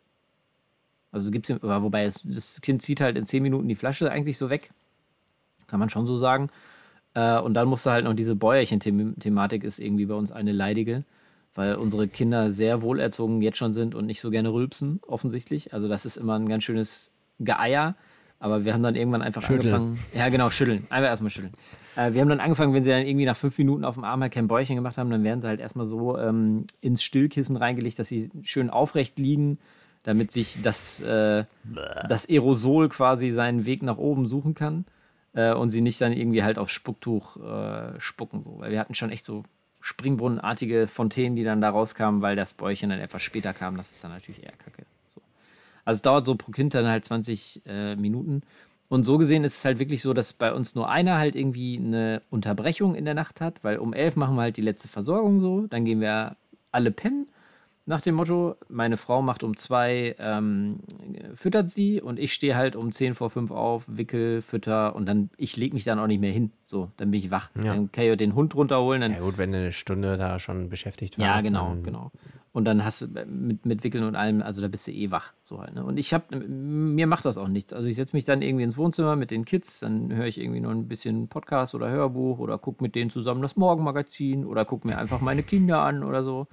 [1.11, 4.37] Also gibt's, aber wobei es, das Kind zieht halt in 10 Minuten die Flasche eigentlich
[4.37, 4.71] so weg.
[5.67, 6.49] Kann man schon so sagen.
[7.15, 11.03] Äh, und dann musst du halt noch diese Bäuerchen-Thematik ist irgendwie bei uns eine leidige,
[11.59, 15.73] weil unsere Kinder sehr wohlerzogen jetzt schon sind und nicht so gerne rülpsen, offensichtlich.
[15.73, 17.11] Also das ist immer ein ganz schönes
[17.43, 17.95] Geeier.
[18.39, 19.73] Aber wir haben dann irgendwann einfach Schütteln.
[19.73, 19.99] angefangen.
[20.15, 20.87] Ja, genau, schütteln.
[20.89, 21.51] Einfach erstmal schütteln.
[21.97, 24.21] Äh, wir haben dann angefangen, wenn sie dann irgendwie nach fünf Minuten auf dem Arm
[24.21, 27.99] halt kein Bäuerchen gemacht haben, dann werden sie halt erstmal so ähm, ins Stillkissen reingelegt,
[27.99, 29.57] dass sie schön aufrecht liegen,
[30.03, 31.43] damit sich das, äh,
[32.07, 34.85] das Aerosol quasi seinen Weg nach oben suchen kann
[35.33, 38.43] äh, und sie nicht dann irgendwie halt aufs Spucktuch äh, spucken.
[38.43, 38.59] So.
[38.59, 39.43] Weil wir hatten schon echt so
[39.81, 43.77] Springbrunnenartige Fontänen, die dann da rauskamen, weil das Bäuerchen dann etwas später kam.
[43.77, 44.83] Das ist dann natürlich eher kacke.
[45.07, 45.21] So.
[45.85, 48.43] Also es dauert so pro Kind dann halt 20 äh, Minuten.
[48.89, 51.77] Und so gesehen ist es halt wirklich so, dass bei uns nur einer halt irgendwie
[51.77, 55.41] eine Unterbrechung in der Nacht hat, weil um elf machen wir halt die letzte Versorgung
[55.41, 55.67] so.
[55.67, 56.35] Dann gehen wir
[56.71, 57.27] alle pennen.
[57.89, 60.81] Nach dem Motto, meine Frau macht um zwei, ähm,
[61.33, 65.31] füttert sie und ich stehe halt um zehn vor fünf auf, wickel, fütter und dann,
[65.37, 66.51] ich lege mich dann auch nicht mehr hin.
[66.63, 67.49] So, dann bin ich wach.
[67.55, 67.73] Ja.
[67.73, 70.69] Dann kann ich den Hund runterholen, dann Ja gut, wenn du eine Stunde da schon
[70.69, 71.43] beschäftigt warst.
[71.43, 72.11] ja, genau, genau.
[72.51, 75.33] Und dann hast du mit, mit Wickeln und allem, also da bist du eh wach.
[75.41, 75.83] So halt, ne?
[75.83, 77.73] Und ich habe, mir macht das auch nichts.
[77.73, 80.59] Also ich setze mich dann irgendwie ins Wohnzimmer mit den Kids, dann höre ich irgendwie
[80.59, 84.87] noch ein bisschen Podcast oder Hörbuch oder gucke mit denen zusammen das Morgenmagazin oder gucke
[84.87, 86.45] mir einfach meine Kinder an oder so.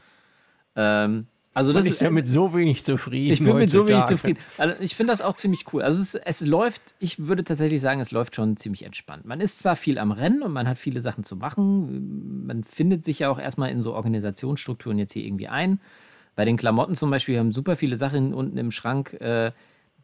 [0.77, 3.33] Ähm, also das Das ist ja mit so wenig zufrieden.
[3.33, 4.17] ich bin mit so wenig heutzutage.
[4.17, 4.39] zufrieden.
[4.59, 5.81] Also ich finde das auch ziemlich cool.
[5.81, 9.25] Also es, es läuft, ich würde tatsächlich sagen, es läuft schon ziemlich entspannt.
[9.25, 12.45] Man ist zwar viel am Rennen und man hat viele Sachen zu machen.
[12.47, 15.81] Man findet sich ja auch erstmal in so Organisationsstrukturen jetzt hier irgendwie ein.
[16.35, 19.53] Bei den Klamotten zum Beispiel wir haben super viele Sachen unten im Schrank, äh,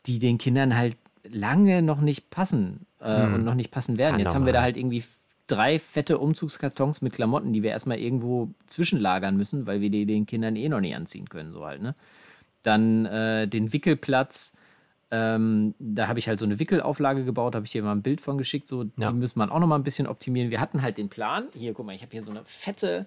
[0.06, 0.96] die den Kindern halt
[1.30, 4.18] lange noch nicht passen äh, und noch nicht passen werden.
[4.18, 5.04] Jetzt haben wir da halt irgendwie
[5.54, 10.26] drei fette Umzugskartons mit Klamotten, die wir erstmal irgendwo zwischenlagern müssen, weil wir die den
[10.26, 11.94] Kindern eh noch nicht anziehen können, so halt, ne?
[12.62, 14.54] Dann äh, den Wickelplatz.
[15.10, 18.20] Ähm, da habe ich halt so eine Wickelauflage gebaut, habe ich dir mal ein Bild
[18.22, 18.66] von geschickt.
[18.66, 19.10] So, Ja.
[19.10, 20.50] die müssen man auch noch mal ein bisschen optimieren.
[20.50, 21.48] Wir hatten halt den Plan.
[21.54, 23.06] Hier, guck mal, ich habe hier so eine fette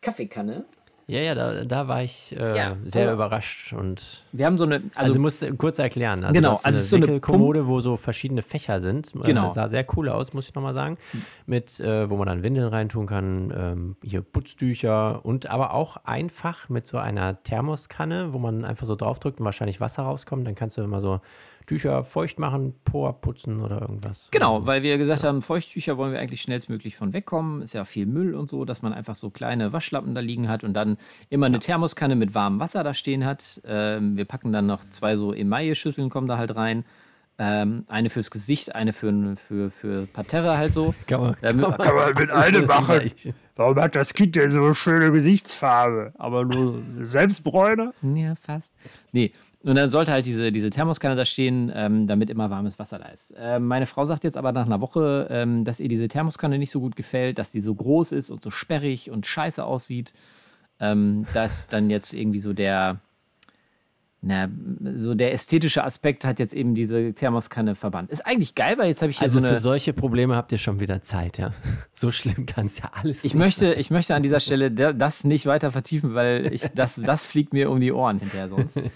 [0.00, 0.64] Kaffeekanne.
[1.08, 4.76] Ja, ja, da, da war ich äh, Ja, sehr überrascht und Wir haben so eine,
[4.96, 6.24] also, also, musst kurz erklären.
[6.24, 8.80] Also Genau, das ist also eine es ist so eine Wickelkommode, wo so verschiedene Fächer
[8.80, 9.14] sind.
[9.14, 9.48] Äh, Genau.
[9.50, 10.98] sah sehr cool aus, muss ich nochmal sagen.
[11.46, 16.68] Mit, äh, wo man dann Windeln reintun kann, ähm, hier Putztücher und aber auch einfach
[16.68, 20.44] mit so einer Thermoskanne, wo man einfach so draufdrückt und wahrscheinlich Wasser rauskommt.
[20.44, 21.20] Dann kannst du immer so
[21.66, 24.28] Tücher feucht machen, Po abputzen oder irgendwas.
[24.30, 27.60] Genau, weil wir gesagt haben, Feuchttücher wollen wir eigentlich schnellstmöglich von wegkommen.
[27.60, 30.62] Ist ja viel Müll und so, dass man einfach so kleine Waschlappen da liegen hat
[30.62, 30.95] und dann
[31.30, 33.60] immer eine Thermoskanne mit warmem Wasser da stehen hat.
[33.66, 36.84] Ähm, wir packen dann noch zwei so Emaille-Schüsseln, kommen da halt rein.
[37.38, 40.94] Ähm, eine fürs Gesicht, eine für, für, für Parterre halt so.
[41.06, 43.10] Kann man, Damit- Kann man mit einem machen.
[43.56, 46.12] Warum hat das Kind denn so eine schöne Gesichtsfarbe?
[46.16, 47.92] Aber nur Selbstbräune?
[48.02, 48.72] Ja, fast.
[49.12, 49.32] Nee.
[49.62, 53.06] Und dann sollte halt diese, diese Thermoskanne da stehen, ähm, damit immer warmes Wasser da
[53.06, 53.34] ist.
[53.36, 56.70] Ähm, meine Frau sagt jetzt aber nach einer Woche, ähm, dass ihr diese Thermoskanne nicht
[56.70, 60.12] so gut gefällt, dass die so groß ist und so sperrig und scheiße aussieht.
[60.78, 63.00] Ähm, dass dann jetzt irgendwie so der,
[64.22, 64.48] na,
[64.94, 68.10] so der ästhetische Aspekt hat jetzt eben diese Thermoskanne verbannt.
[68.10, 69.54] Ist eigentlich geil, weil jetzt habe ich hier Also so eine.
[69.56, 71.50] für solche Probleme habt ihr schon wieder Zeit, ja.
[71.92, 75.24] So schlimm kann es ja alles Ich nicht möchte, ich möchte an dieser Stelle das
[75.24, 78.80] nicht weiter vertiefen, weil ich, das, das fliegt mir um die Ohren hinterher sonst.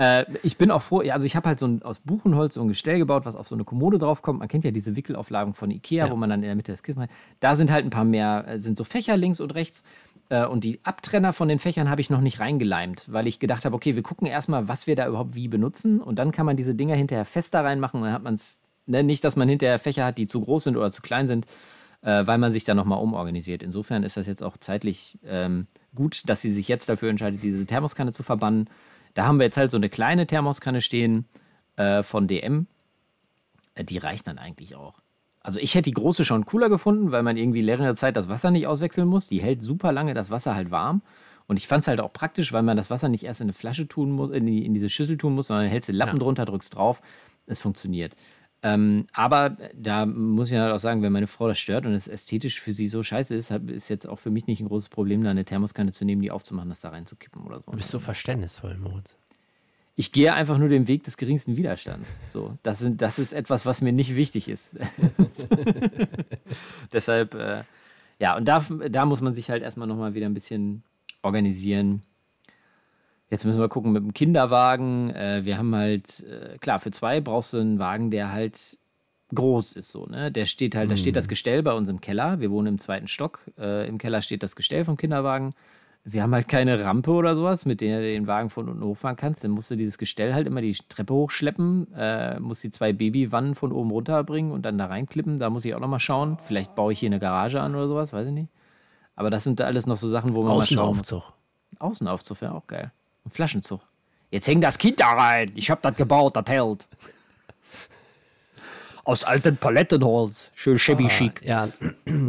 [0.00, 2.68] Äh, ich bin auch froh, also ich habe halt so ein, aus Buchenholz so ein
[2.68, 4.38] Gestell gebaut, was auf so eine Kommode draufkommt.
[4.38, 6.12] Man kennt ja diese Wickelauflagen von Ikea, Ja.
[6.12, 7.10] wo man dann in der Mitte das Kissen hat.
[7.40, 9.82] Da sind halt ein paar mehr, äh, sind so Fächer links und rechts.
[10.28, 13.64] Äh, und die Abtrenner von den Fächern habe ich noch nicht reingeleimt, weil ich gedacht
[13.64, 16.00] habe, okay, wir gucken erstmal, was wir da überhaupt wie benutzen.
[16.00, 18.02] Und dann kann man diese Dinger hinterher fester reinmachen.
[18.02, 20.76] Dann hat man es, ne, nicht, dass man hinterher Fächer hat, die zu groß sind
[20.76, 21.46] oder zu klein sind
[22.02, 23.62] äh, weil man sich dann nochmal umorganisiert.
[23.62, 27.66] Insofern ist das jetzt auch zeitlich ähm, gut, dass sie sich jetzt dafür entscheidet, diese
[27.66, 28.68] Thermoskanne zu verbannen.
[29.14, 31.26] Da haben wir jetzt halt so eine kleine Thermoskanne stehen
[31.76, 32.66] äh, von DM.
[33.74, 35.00] Äh, die reicht dann eigentlich auch.
[35.40, 38.50] Also ich hätte die große schon cooler gefunden, weil man irgendwie längere Zeit das Wasser
[38.50, 39.28] nicht auswechseln muss.
[39.28, 41.02] Die hält super lange das Wasser halt warm.
[41.46, 43.54] Und ich fand es halt auch praktisch, weil man das Wasser nicht erst in eine
[43.54, 46.44] Flasche tun muss, in, die, in diese Schüssel tun muss, sondern hältst den Lappen drunter,
[46.44, 47.00] drückst drauf.
[47.46, 48.14] Es funktioniert.
[48.62, 52.08] Ähm, aber da muss ich halt auch sagen, wenn meine Frau das stört und es
[52.08, 55.22] ästhetisch für sie so scheiße ist, ist jetzt auch für mich nicht ein großes Problem,
[55.22, 57.70] da eine Thermoskanne zu nehmen, die aufzumachen, das da reinzukippen oder so.
[57.70, 59.16] Du bist so verständnisvoll, Moritz.
[60.00, 62.20] Ich gehe einfach nur den Weg des geringsten Widerstands.
[62.24, 64.76] So, das, sind, das ist etwas, was mir nicht wichtig ist.
[66.92, 67.64] Deshalb, äh,
[68.20, 70.84] ja, und da, da muss man sich halt erstmal nochmal wieder ein bisschen
[71.22, 72.02] organisieren.
[73.28, 75.10] Jetzt müssen wir gucken mit dem Kinderwagen.
[75.10, 78.78] Äh, wir haben halt, äh, klar, für zwei brauchst du einen Wagen, der halt
[79.34, 80.30] groß ist so, ne?
[80.30, 82.38] Der steht halt, da steht das Gestell bei uns im Keller.
[82.38, 83.40] Wir wohnen im zweiten Stock.
[83.58, 85.54] Äh, Im Keller steht das Gestell vom Kinderwagen.
[86.10, 89.16] Wir haben halt keine Rampe oder sowas, mit der du den Wagen von unten hochfahren
[89.16, 89.44] kannst.
[89.44, 93.54] Dann musst du dieses Gestell halt immer die Treppe hochschleppen, äh, musst die zwei Babywannen
[93.54, 95.38] von oben runterbringen und dann da reinklippen.
[95.38, 96.38] Da muss ich auch nochmal schauen.
[96.42, 98.48] Vielleicht baue ich hier eine Garage an oder sowas, weiß ich nicht.
[99.16, 100.90] Aber das sind da alles noch so Sachen, wo man mal schauen.
[100.90, 101.32] Außenaufzug.
[101.78, 102.90] Außenaufzug wäre auch geil.
[103.26, 103.80] Ein Flaschenzug.
[104.30, 105.50] Jetzt hängt das Kind da rein.
[105.54, 106.88] Ich hab das gebaut, das hält.
[109.08, 110.52] Aus alten Palettenholz.
[110.54, 111.40] Schön shabby chic.
[111.42, 111.70] Ja,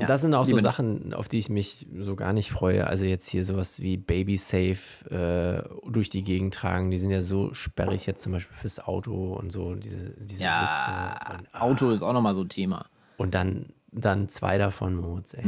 [0.08, 2.88] das sind auch so Sachen, auf die ich mich so gar nicht freue.
[2.88, 4.78] Also jetzt hier sowas wie Baby Safe
[5.10, 9.34] äh, durch die Gegend tragen, die sind ja so sperrig jetzt zum Beispiel fürs Auto
[9.34, 11.38] und so, diese, diese Ja, Sitze.
[11.38, 12.86] Und, ah, Auto ist auch nochmal so ein Thema.
[13.18, 15.44] und dann, dann zwei davon Moritz, ey.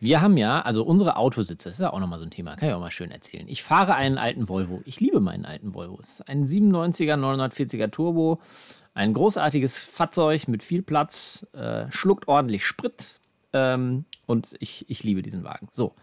[0.00, 2.74] Wir haben ja, also unsere Autositze, ist ja auch nochmal so ein Thema, kann ich
[2.74, 3.46] auch mal schön erzählen.
[3.48, 4.80] Ich fahre einen alten Volvo.
[4.86, 5.98] Ich liebe meinen alten Volvo.
[6.00, 8.40] Es ist ein 97er, 940er Turbo.
[8.98, 13.20] Ein großartiges Fahrzeug mit viel Platz, äh, schluckt ordentlich Sprit.
[13.52, 15.68] Ähm, und ich, ich liebe diesen Wagen.
[15.70, 15.94] So.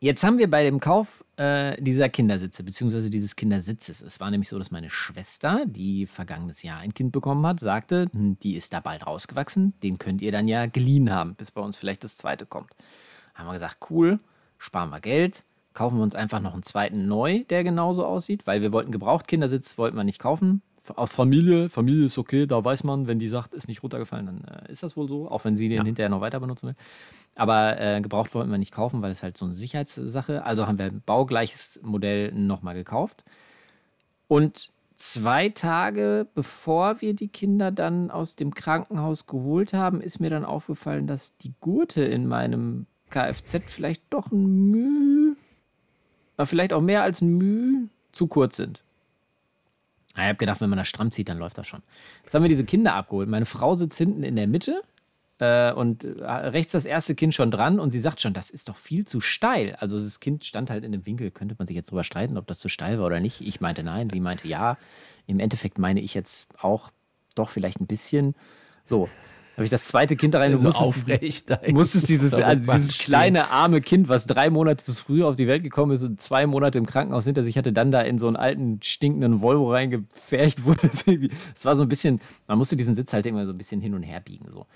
[0.00, 4.48] Jetzt haben wir bei dem Kauf äh, dieser Kindersitze, beziehungsweise dieses Kindersitzes, es war nämlich
[4.48, 8.72] so, dass meine Schwester, die vergangenes Jahr ein Kind bekommen hat, sagte, hm, die ist
[8.72, 12.16] da bald rausgewachsen, den könnt ihr dann ja geliehen haben, bis bei uns vielleicht das
[12.16, 12.72] zweite kommt.
[13.36, 14.18] Haben wir gesagt, cool,
[14.58, 18.62] sparen wir Geld, kaufen wir uns einfach noch einen zweiten neu, der genauso aussieht, weil
[18.62, 20.60] wir wollten Gebrauchtkindersitz, wollten wir nicht kaufen.
[20.96, 24.44] Aus Familie, Familie ist okay, da weiß man, wenn die sagt, ist nicht runtergefallen, dann
[24.44, 26.76] äh, ist das wohl so, auch wenn sie den hinterher noch weiter benutzen will.
[27.36, 30.44] Aber äh, gebraucht wollten wir nicht kaufen, weil es halt so eine Sicherheitssache.
[30.44, 33.24] Also haben wir ein baugleiches Modell nochmal gekauft.
[34.28, 40.30] Und zwei Tage bevor wir die Kinder dann aus dem Krankenhaus geholt haben, ist mir
[40.30, 45.36] dann aufgefallen, dass die Gurte in meinem Kfz vielleicht doch ein Mühe,
[46.42, 48.84] vielleicht auch mehr als ein Mühe zu kurz sind.
[50.14, 51.82] Ah, Ich habe gedacht, wenn man das stramm zieht, dann läuft das schon.
[52.22, 53.28] Jetzt haben wir diese Kinder abgeholt.
[53.28, 54.82] Meine Frau sitzt hinten in der Mitte
[55.38, 58.68] äh, und äh, rechts das erste Kind schon dran und sie sagt schon, das ist
[58.68, 59.76] doch viel zu steil.
[59.80, 62.46] Also das Kind stand halt in dem Winkel, könnte man sich jetzt drüber streiten, ob
[62.46, 63.40] das zu steil war oder nicht.
[63.40, 64.78] Ich meinte nein, sie meinte ja.
[65.26, 66.90] Im Endeffekt meine ich jetzt auch
[67.34, 68.34] doch vielleicht ein bisschen.
[68.84, 69.08] So,
[69.54, 70.52] habe ich das zweite Kind da rein.
[70.52, 71.58] Du so musstest- aufrecht.
[71.72, 75.46] Musstest dieses, Da also dieses kleine arme Kind, was drei Monate zu früh auf die
[75.46, 78.26] Welt gekommen ist und zwei Monate im Krankenhaus hinter sich hatte, dann da in so
[78.26, 80.90] einen alten, stinkenden Volvo reingepfercht wurde.
[81.54, 83.94] Das war so ein bisschen, man musste diesen Sitz halt immer so ein bisschen hin
[83.94, 84.50] und her biegen.
[84.50, 84.66] So.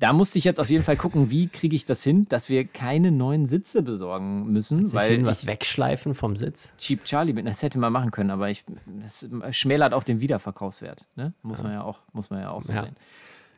[0.00, 2.64] Da musste ich jetzt auf jeden Fall gucken, wie kriege ich das hin, dass wir
[2.64, 6.70] keine neuen Sitze besorgen müssen, Weil weil was wegschleifen vom Sitz.
[6.78, 7.32] Cheap Charlie.
[7.44, 8.64] Das hätte man machen können, aber ich,
[9.02, 11.06] das schmälert auch den Wiederverkaufswert.
[11.14, 11.32] Ne?
[11.42, 12.82] Muss man ja auch, muss man ja auch so Ja.
[12.84, 12.96] sehen.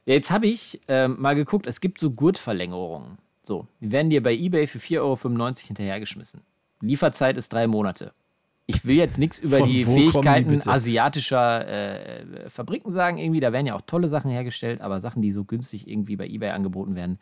[0.06, 3.18] Ja, jetzt habe ich ähm, mal geguckt, es gibt so Gurtverlängerungen.
[3.42, 6.40] So, die werden dir bei eBay für 4,95 Euro hinterhergeschmissen.
[6.80, 8.12] Lieferzeit ist drei Monate.
[8.66, 10.70] Ich will jetzt nichts über Von die die Fähigkeiten bitte?
[10.70, 13.18] asiatischer äh, Fabriken sagen.
[13.18, 16.26] Irgendwie, da werden ja auch tolle Sachen hergestellt, aber Sachen, die so günstig irgendwie bei
[16.26, 17.20] eBay angeboten werden.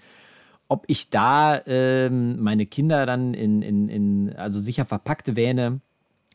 [0.69, 5.81] Ob ich da ähm, meine Kinder dann in, in, in, also sicher verpackte Wähne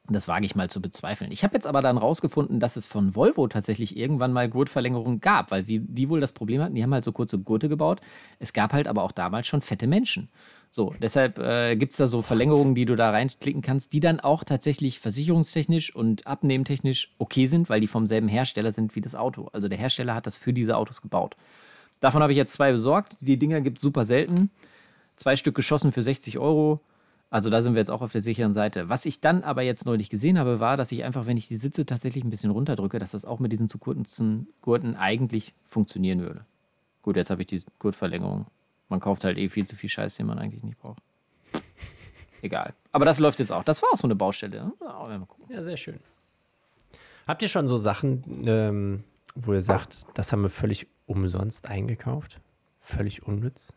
[0.09, 1.31] Das wage ich mal zu bezweifeln.
[1.31, 5.51] Ich habe jetzt aber dann rausgefunden, dass es von Volvo tatsächlich irgendwann mal Gurtverlängerungen gab,
[5.51, 8.01] weil die wohl das Problem hatten, die haben halt so kurze Gurte gebaut.
[8.39, 10.29] Es gab halt aber auch damals schon fette Menschen.
[10.71, 14.19] So, deshalb äh, gibt es da so Verlängerungen, die du da reinklicken kannst, die dann
[14.19, 19.15] auch tatsächlich versicherungstechnisch und abnehmtechnisch okay sind, weil die vom selben Hersteller sind wie das
[19.15, 19.49] Auto.
[19.51, 21.35] Also der Hersteller hat das für diese Autos gebaut.
[21.99, 23.15] Davon habe ich jetzt zwei besorgt.
[23.19, 24.51] Die Dinger gibt es super selten.
[25.15, 26.79] Zwei Stück geschossen für 60 Euro.
[27.31, 28.89] Also da sind wir jetzt auch auf der sicheren Seite.
[28.89, 31.57] Was ich dann aber jetzt neulich gesehen habe, war, dass ich einfach, wenn ich die
[31.57, 36.21] Sitze tatsächlich ein bisschen runterdrücke, dass das auch mit diesen zu kurzen Gurten eigentlich funktionieren
[36.21, 36.45] würde.
[37.03, 38.47] Gut, jetzt habe ich die Gurtverlängerung.
[38.89, 41.03] Man kauft halt eh viel zu viel Scheiß, den man eigentlich nicht braucht.
[42.41, 42.73] Egal.
[42.91, 43.63] Aber das läuft jetzt auch.
[43.63, 44.65] Das war auch so eine Baustelle.
[44.65, 44.73] Ne?
[44.81, 45.99] Ja, ja sehr schön.
[47.27, 49.03] Habt ihr schon so Sachen, ähm,
[49.35, 52.39] wo ihr sagt, das haben wir völlig umsonst eingekauft?
[52.81, 53.73] Völlig unnütz?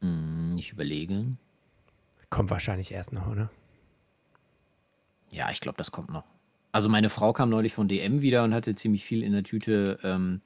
[0.00, 1.24] Hm, ich überlege.
[2.30, 3.50] Kommt wahrscheinlich erst noch, oder?
[5.30, 6.24] Ja, ich glaube, das kommt noch.
[6.72, 9.98] Also meine Frau kam neulich von DM wieder und hatte ziemlich viel in der Tüte,
[10.02, 10.40] ähm,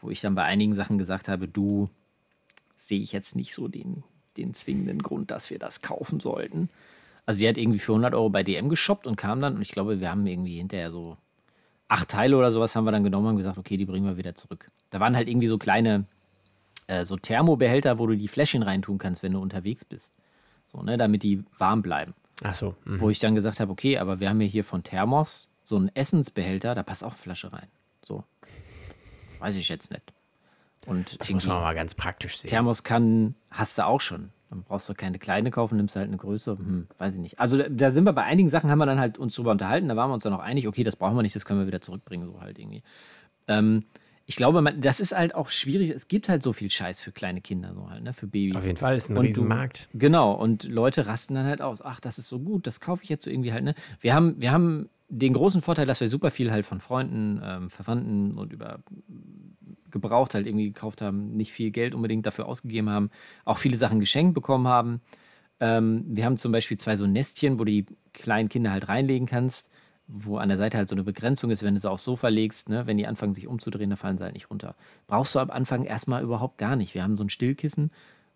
[0.00, 1.88] wo ich dann bei einigen Sachen gesagt habe, du
[2.76, 4.04] sehe ich jetzt nicht so den,
[4.36, 6.68] den zwingenden Grund, dass wir das kaufen sollten.
[7.24, 9.72] Also die hat irgendwie für 100 Euro bei DM geshoppt und kam dann und ich
[9.72, 11.16] glaube, wir haben irgendwie hinterher so
[11.88, 14.34] acht Teile oder sowas haben wir dann genommen und gesagt, okay, die bringen wir wieder
[14.34, 14.70] zurück.
[14.90, 16.04] Da waren halt irgendwie so kleine
[16.92, 20.16] äh, so Thermobehälter, wo du die Fläschchen reintun kannst, wenn du unterwegs bist.
[20.66, 22.14] So, ne, damit die warm bleiben.
[22.42, 22.74] Ach so.
[22.84, 23.00] Mh.
[23.00, 25.94] Wo ich dann gesagt habe, okay, aber wir haben ja hier von Thermos so einen
[25.94, 27.68] Essensbehälter, da passt auch eine Flasche rein.
[28.02, 28.24] So.
[29.38, 30.12] Weiß ich jetzt nicht.
[30.86, 32.48] Und das muss man mal ganz praktisch sehen.
[32.48, 34.30] Thermos kann, hast du auch schon.
[34.50, 36.58] Dann brauchst du keine kleine kaufen, nimmst halt eine größere.
[36.58, 37.38] Hm, weiß ich nicht.
[37.38, 39.88] Also da, da, sind wir bei einigen Sachen, haben wir dann halt uns drüber unterhalten.
[39.88, 41.66] Da waren wir uns dann auch einig, okay, das brauchen wir nicht, das können wir
[41.66, 42.82] wieder zurückbringen, so halt irgendwie.
[43.48, 43.84] Ähm,
[44.32, 45.90] ich glaube, man, das ist halt auch schwierig.
[45.90, 48.56] Es gibt halt so viel Scheiß für kleine Kinder, so halt, ne, für Babys.
[48.56, 49.90] Auf jeden Fall ist ein und Riesenmarkt.
[49.92, 51.82] Du, genau, und Leute rasten dann halt aus.
[51.82, 53.74] Ach, das ist so gut, das kaufe ich jetzt so irgendwie halt, ne?
[54.00, 57.68] Wir haben, wir haben den großen Vorteil, dass wir super viel halt von Freunden, ähm,
[57.68, 58.78] Verwandten und über
[59.90, 63.10] gebraucht halt irgendwie gekauft haben, nicht viel Geld unbedingt dafür ausgegeben haben,
[63.44, 65.02] auch viele Sachen geschenkt bekommen haben.
[65.60, 69.26] Ähm, wir haben zum Beispiel zwei so Nestchen, wo du die kleinen Kinder halt reinlegen
[69.26, 69.70] kannst
[70.06, 72.68] wo an der Seite halt so eine Begrenzung ist, wenn du sie aufs Sofa legst,
[72.68, 74.74] ne, wenn die anfangen sich umzudrehen, dann fallen sie halt nicht runter.
[75.06, 76.94] Brauchst du am Anfang erstmal überhaupt gar nicht.
[76.94, 77.90] Wir haben so ein Stillkissen,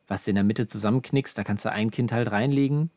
[0.06, 2.90] was du in der Mitte zusammenknickst, da kannst du ein Kind halt reinlegen.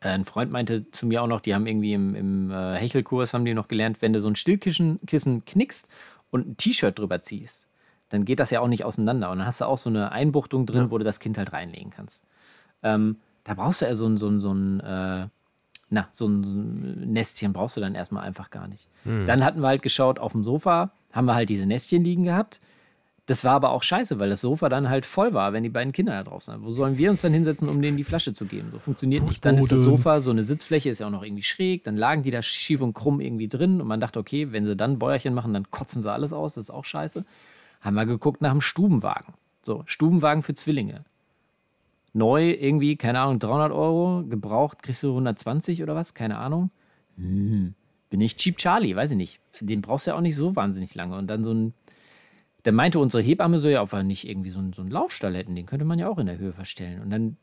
[0.00, 3.34] Äh, ein Freund meinte zu mir auch noch, die haben irgendwie im, im äh, Hechelkurs,
[3.34, 5.88] haben die noch gelernt, wenn du so ein Stillkissen Kissen knickst
[6.30, 7.66] und ein T-Shirt drüber ziehst,
[8.08, 9.30] dann geht das ja auch nicht auseinander.
[9.30, 10.90] Und dann hast du auch so eine Einbuchtung drin, ja.
[10.90, 12.24] wo du das Kind halt reinlegen kannst.
[12.82, 15.26] Ähm, da brauchst du ja so ein, so ein, so ein äh,
[15.90, 18.88] na, so ein Nestchen brauchst du dann erstmal einfach gar nicht.
[19.04, 19.26] Hm.
[19.26, 22.60] Dann hatten wir halt geschaut, auf dem Sofa haben wir halt diese Nestchen liegen gehabt.
[23.24, 25.92] Das war aber auch scheiße, weil das Sofa dann halt voll war, wenn die beiden
[25.92, 26.62] Kinder da drauf sind.
[26.62, 28.70] Wo sollen wir uns dann hinsetzen, um denen die Flasche zu geben?
[28.72, 29.44] So funktioniert nicht.
[29.44, 31.84] Dann ist das Sofa, so eine Sitzfläche ist ja auch noch irgendwie schräg.
[31.84, 34.76] Dann lagen die da schief und krumm irgendwie drin und man dachte, okay, wenn sie
[34.76, 36.54] dann Bäuerchen machen, dann kotzen sie alles aus.
[36.54, 37.24] Das ist auch scheiße.
[37.82, 39.34] Haben wir geguckt nach einem Stubenwagen.
[39.60, 41.04] So, Stubenwagen für Zwillinge
[42.18, 46.70] neu irgendwie, keine Ahnung, 300 Euro, gebraucht kriegst du 120 oder was, keine Ahnung.
[47.16, 47.74] Hm.
[48.10, 49.40] Bin ich Cheap Charlie, weiß ich nicht.
[49.60, 51.16] Den brauchst du ja auch nicht so wahnsinnig lange.
[51.16, 51.74] Und dann so ein,
[52.62, 55.36] dann meinte unsere Hebamme so, ja, ob wir nicht irgendwie so, ein, so einen Laufstall
[55.36, 57.00] hätten, den könnte man ja auch in der Höhe verstellen.
[57.02, 57.36] Und dann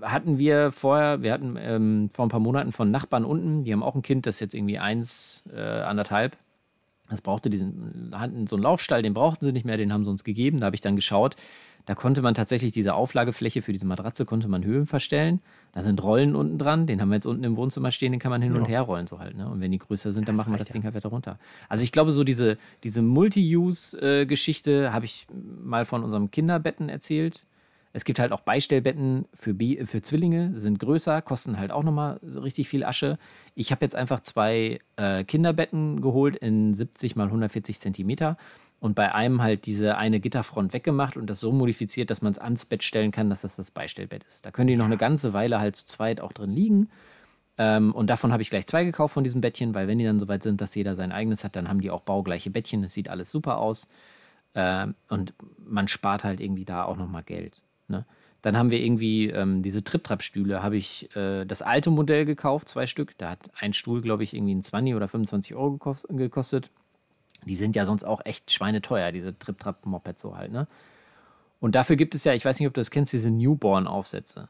[0.00, 3.82] hatten wir vorher, wir hatten ähm, vor ein paar Monaten von Nachbarn unten, die haben
[3.82, 6.36] auch ein Kind, das ist jetzt irgendwie eins, äh, anderthalb.
[7.10, 10.10] Das brauchte diesen, hatten so einen Laufstall, den brauchten sie nicht mehr, den haben sie
[10.10, 10.60] uns gegeben.
[10.60, 11.36] Da habe ich dann geschaut,
[11.88, 15.40] da konnte man tatsächlich diese Auflagefläche für diese Matratze konnte man Höhen verstellen.
[15.72, 18.30] Da sind Rollen unten dran, den haben wir jetzt unten im Wohnzimmer stehen, den kann
[18.30, 18.58] man hin ja.
[18.58, 19.38] und her rollen so halt.
[19.38, 19.48] Ne?
[19.48, 20.68] Und wenn die größer sind, dann das machen wir das.
[20.68, 21.38] Ding halt wieder runter.
[21.66, 25.26] Also ich glaube, so diese, diese Multi-Use-Geschichte habe ich
[25.64, 27.46] mal von unserem Kinderbetten erzählt.
[27.94, 32.20] Es gibt halt auch Beistellbetten für, B für Zwillinge, sind größer, kosten halt auch nochmal
[32.22, 33.16] richtig viel Asche.
[33.54, 38.36] Ich habe jetzt einfach zwei äh, Kinderbetten geholt in 70 mal 140 Zentimeter
[38.80, 42.38] und bei einem halt diese eine Gitterfront weggemacht und das so modifiziert, dass man es
[42.38, 44.46] ans Bett stellen kann, dass das das Beistellbett ist.
[44.46, 46.88] Da können die noch eine ganze Weile halt zu zweit auch drin liegen.
[47.58, 50.20] Ähm, und davon habe ich gleich zwei gekauft von diesem Bettchen, weil wenn die dann
[50.20, 52.84] soweit sind, dass jeder sein eigenes hat, dann haben die auch baugleiche Bettchen.
[52.84, 53.88] Es sieht alles super aus.
[54.54, 57.62] Ähm, und man spart halt irgendwie da auch nochmal Geld.
[57.88, 58.06] Ne?
[58.42, 62.86] Dann haben wir irgendwie ähm, diese Trip-Trap-Stühle, habe ich äh, das alte Modell gekauft, zwei
[62.86, 63.18] Stück.
[63.18, 65.78] Da hat ein Stuhl, glaube ich, irgendwie ein 20 oder 25 Euro
[66.10, 66.70] gekostet.
[67.46, 70.66] Die sind ja sonst auch echt schweineteuer, diese Trip-Trap-Mopeds so halt, ne?
[71.60, 74.48] Und dafür gibt es ja, ich weiß nicht, ob du das kennst, diese Newborn-Aufsätze.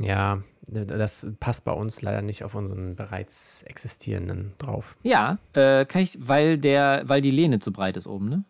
[0.00, 4.96] Ja, das passt bei uns leider nicht auf unseren bereits existierenden drauf.
[5.02, 8.44] Ja, äh, kann ich, weil der, weil die Lehne zu breit ist oben, ne?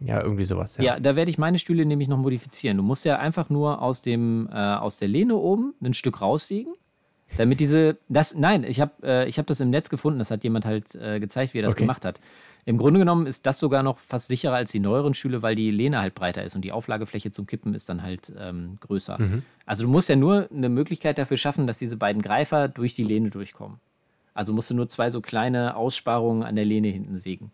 [0.00, 0.84] Ja, irgendwie sowas, ja.
[0.84, 2.76] Ja, da werde ich meine Stühle nämlich noch modifizieren.
[2.76, 6.74] Du musst ja einfach nur aus, dem, äh, aus der Lehne oben ein Stück rauslegen,
[7.36, 10.64] Damit diese, das, nein, ich habe äh, hab das im Netz gefunden, das hat jemand
[10.64, 11.82] halt äh, gezeigt, wie er das Okay.
[11.82, 12.20] gemacht hat.
[12.66, 15.70] Im Grunde genommen ist das sogar noch fast sicherer als die neueren Stühle, weil die
[15.70, 19.18] Lehne halt breiter ist und die Auflagefläche zum Kippen ist dann halt ähm, größer.
[19.66, 23.04] Also du musst ja nur eine Möglichkeit dafür schaffen, dass diese beiden Greifer durch die
[23.04, 23.78] Lehne durchkommen.
[24.32, 27.52] Also musst du nur zwei so kleine Aussparungen an der Lehne hinten sägen.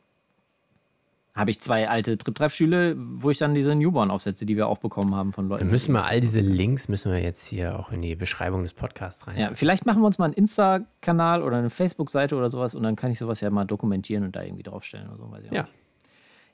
[1.35, 5.15] Habe ich zwei alte Trip-Trap-Stühle, wo ich dann diese Newborn aufsetze, die wir auch bekommen
[5.15, 5.61] haben von Leuten.
[5.61, 8.73] Dann müssen wir all diese Links müssen wir jetzt hier auch in die Beschreibung des
[8.73, 9.39] Podcasts rein.
[9.39, 12.97] Ja, vielleicht machen wir uns mal einen Insta-Kanal oder eine Facebook-Seite oder sowas und dann
[12.97, 15.25] kann ich sowas ja mal dokumentieren und da irgendwie draufstellen oder so.
[15.25, 15.69] Auch Ja.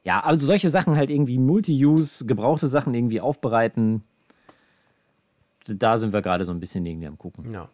[0.05, 4.05] Ja, also solche Sachen halt irgendwie Multi-Use, gebrauchte Sachen irgendwie aufbereiten.
[5.67, 7.53] Da sind wir gerade so ein bisschen irgendwie am gucken.
[7.53, 7.69] Ja.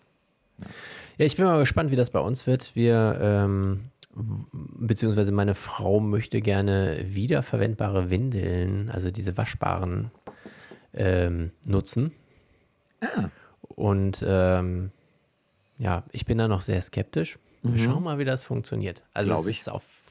[1.18, 2.74] Ja, ich bin mal gespannt, wie das bei uns wird.
[2.74, 10.10] Wir, ähm, beziehungsweise meine Frau möchte gerne wiederverwendbare Windeln, also diese waschbaren,
[10.94, 12.12] ähm, nutzen.
[13.60, 14.90] Und ähm,
[15.78, 17.38] ja, ich bin da noch sehr skeptisch.
[17.62, 19.02] Wir schauen mal, wie das funktioniert.
[19.14, 19.60] Also Glaub es ich.
[19.60, 20.02] ist auf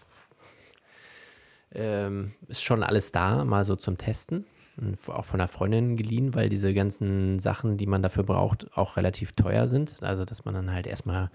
[1.74, 4.46] ähm, ist schon alles da, mal so zum Testen.
[4.78, 8.98] Und Auch von einer Freundin geliehen, weil diese ganzen Sachen, die man dafür braucht, auch
[8.98, 10.02] relativ teuer sind.
[10.02, 11.30] Also, dass man dann halt erstmal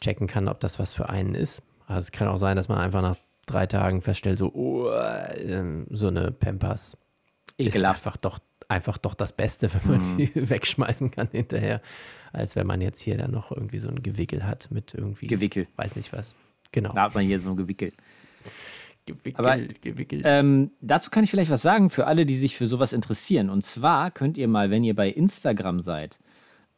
[0.00, 1.62] checken kann, ob das was für einen ist.
[1.88, 3.16] Also, es kann auch sein, dass man einfach nach
[3.46, 4.90] drei Tagen feststellt, so, oh,
[5.42, 6.96] ähm, so eine Pampers
[7.56, 8.06] ist Ekelhaft.
[8.06, 11.80] einfach doch, einfach doch das Beste, wenn man die wegschmeißen kann hinterher,
[12.32, 15.66] als wenn man jetzt hier dann noch irgendwie so ein Gewickel hat mit irgendwie, Gewickel.
[15.76, 16.34] weiß nicht was.
[16.72, 16.92] Genau.
[16.92, 17.94] Da hat man hier so gewickelt.
[19.06, 20.20] Gewickel, Aber, Gewickel.
[20.24, 23.48] Ähm, dazu kann ich vielleicht was sagen für alle, die sich für sowas interessieren.
[23.48, 26.18] Und zwar könnt ihr mal, wenn ihr bei Instagram seid,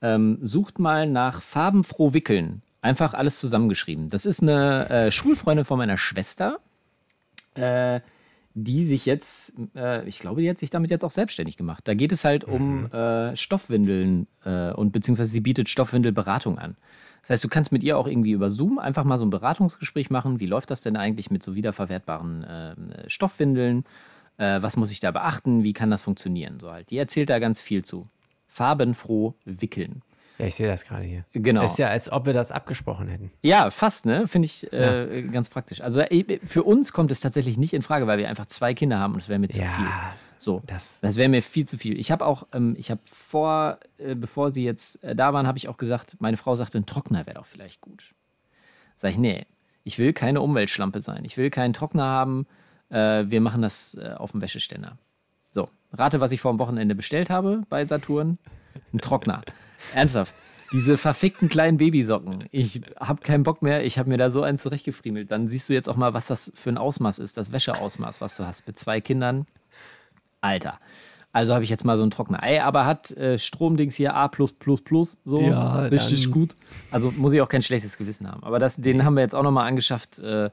[0.00, 2.62] ähm, sucht mal nach farbenfroh wickeln.
[2.82, 4.08] Einfach alles zusammengeschrieben.
[4.08, 6.60] Das ist eine äh, Schulfreundin von meiner Schwester,
[7.54, 8.00] äh,
[8.54, 11.86] die sich jetzt, äh, ich glaube, die hat sich damit jetzt auch selbstständig gemacht.
[11.86, 16.76] Da geht es halt um äh, Stoffwindeln äh, und beziehungsweise sie bietet Stoffwindelberatung an.
[17.22, 20.10] Das heißt, du kannst mit ihr auch irgendwie über Zoom einfach mal so ein Beratungsgespräch
[20.10, 20.40] machen.
[20.40, 22.74] Wie läuft das denn eigentlich mit so wiederverwertbaren äh,
[23.08, 23.84] Stoffwindeln?
[24.38, 25.62] Äh, was muss ich da beachten?
[25.62, 26.58] Wie kann das funktionieren?
[26.60, 26.90] So halt.
[26.90, 28.08] Die erzählt da ganz viel zu.
[28.46, 30.02] Farbenfroh wickeln.
[30.40, 31.24] Ja, ich sehe das gerade hier.
[31.32, 31.64] Genau.
[31.64, 33.30] Ist ja, als ob wir das abgesprochen hätten.
[33.42, 34.26] Ja, fast, ne?
[34.26, 35.80] Finde ich äh, ganz praktisch.
[35.80, 38.98] Also äh, für uns kommt es tatsächlich nicht in Frage, weil wir einfach zwei Kinder
[38.98, 39.86] haben und es wäre mir zu Ja, viel.
[40.38, 41.98] So, das- das, wäre mir viel zu viel.
[41.98, 45.58] Ich habe auch, ähm, ich habe vor, äh, bevor sie jetzt äh, da waren, habe
[45.58, 48.14] ich auch gesagt, meine Frau sagte, ein Trockner wäre doch vielleicht gut.
[48.96, 49.46] Sag ich, nee,
[49.84, 51.24] ich will keine Umweltschlampe sein.
[51.24, 52.46] Ich will keinen Trockner haben.
[52.88, 54.96] Äh, wir machen das äh, auf dem Wäscheständer.
[55.50, 58.38] So, rate, was ich vor dem Wochenende bestellt habe bei Saturn.
[58.94, 59.42] Ein Trockner.
[59.94, 60.34] Ernsthaft.
[60.72, 62.44] Diese verfickten kleinen Babysocken.
[62.52, 63.84] Ich habe keinen Bock mehr.
[63.84, 65.30] Ich habe mir da so einen zurechtgefriemelt.
[65.30, 68.36] Dann siehst du jetzt auch mal, was das für ein Ausmaß ist, das Wäscheausmaß, was
[68.36, 69.46] du hast mit zwei Kindern.
[70.40, 70.78] Alter.
[71.32, 72.42] Also habe ich jetzt mal so einen Trockner.
[72.42, 74.30] Ey, aber hat äh, Stromdings hier A,
[75.24, 76.56] so Ja, richtig dann- gut.
[76.90, 78.42] Also muss ich auch kein schlechtes Gewissen haben.
[78.42, 80.18] Aber das, den haben wir jetzt auch nochmal angeschafft.
[80.18, 80.50] Äh,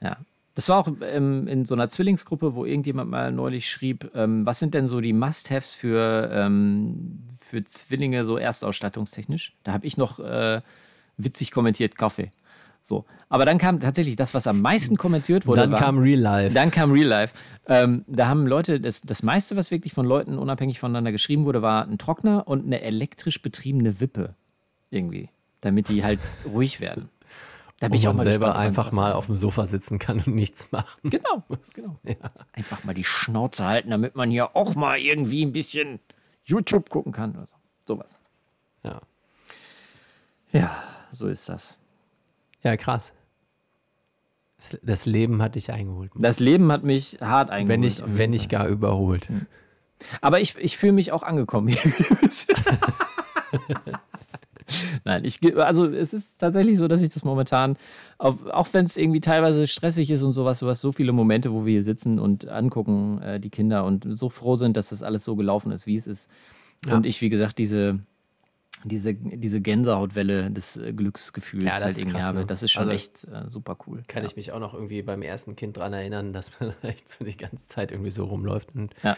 [0.00, 0.16] ja.
[0.54, 4.58] Das war auch ähm, in so einer Zwillingsgruppe, wo irgendjemand mal neulich schrieb, ähm, was
[4.58, 7.20] sind denn so die Must-Haves für, ähm,
[7.52, 9.52] für Zwillinge so erstausstattungstechnisch?
[9.62, 10.62] Da habe ich noch äh,
[11.18, 12.30] witzig kommentiert, Kaffee.
[12.80, 13.04] So.
[13.28, 15.60] Aber dann kam tatsächlich das, was am meisten kommentiert wurde.
[15.60, 16.54] Dann war, kam Real Life.
[16.54, 17.34] dann kam Real Life.
[17.66, 21.60] Ähm, da haben Leute, das, das meiste, was wirklich von Leuten unabhängig voneinander geschrieben wurde,
[21.60, 24.34] war ein Trockner und eine elektrisch betriebene Wippe.
[24.88, 25.28] Irgendwie.
[25.60, 27.10] Damit die halt ruhig werden.
[27.80, 30.34] Da bin ich auch mal selber gespannt, einfach mal auf dem Sofa sitzen kann und
[30.34, 31.10] nichts machen.
[31.10, 31.42] Genau.
[31.74, 32.28] genau.
[32.52, 36.00] Einfach mal die Schnauze halten, damit man hier auch mal irgendwie ein bisschen
[36.44, 37.56] YouTube gucken kann oder so.
[37.86, 38.20] Sowas.
[38.82, 39.00] Ja,
[40.52, 40.82] Ja,
[41.12, 41.78] so ist das.
[42.62, 43.12] ja krass.
[44.82, 46.12] Das- Leben hat dich eingeholt.
[46.14, 47.68] Das Leben hat mich hart eingeholt.
[47.68, 48.28] Wenn jeden wenn Fall.
[48.28, 49.28] nicht gar überholt.
[50.20, 51.74] Aber ich, ich fühle mich auch angekommen.
[55.04, 57.76] Nein, ich, also es ist tatsächlich so, dass ich das momentan,
[58.18, 61.72] auch wenn es irgendwie teilweise stressig ist und sowas, hast so viele Momente, wo wir
[61.72, 65.36] hier sitzen und angucken, äh, die Kinder und so froh sind, dass das alles so
[65.36, 66.30] gelaufen ist, wie es ist.
[66.90, 68.00] Und ich, wie gesagt, diese,
[68.84, 72.38] diese, diese Gänsehautwelle des äh, Glücksgefühls Ja, das halt irgendwie krass, habe.
[72.40, 72.46] ne?
[72.46, 74.02] Das ist schon Also- echt äh, super cool.
[74.08, 74.28] Kann ja.
[74.28, 77.36] ich mich auch noch irgendwie beim ersten Kind dran erinnern, dass man echt so die
[77.36, 79.16] ganze Zeit irgendwie so rumläuft und Ja.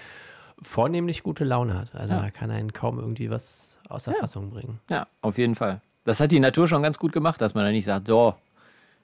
[0.62, 1.94] Vornehmlich gute Laune hat.
[1.94, 2.20] Also Ja.
[2.22, 4.18] da kann einen kaum irgendwie was außer Ja.
[4.18, 4.80] Fassung bringen.
[4.90, 5.80] Ja, auf jeden Fall.
[6.04, 8.34] Das hat die Natur schon ganz gut gemacht, dass man da nicht sagt, so,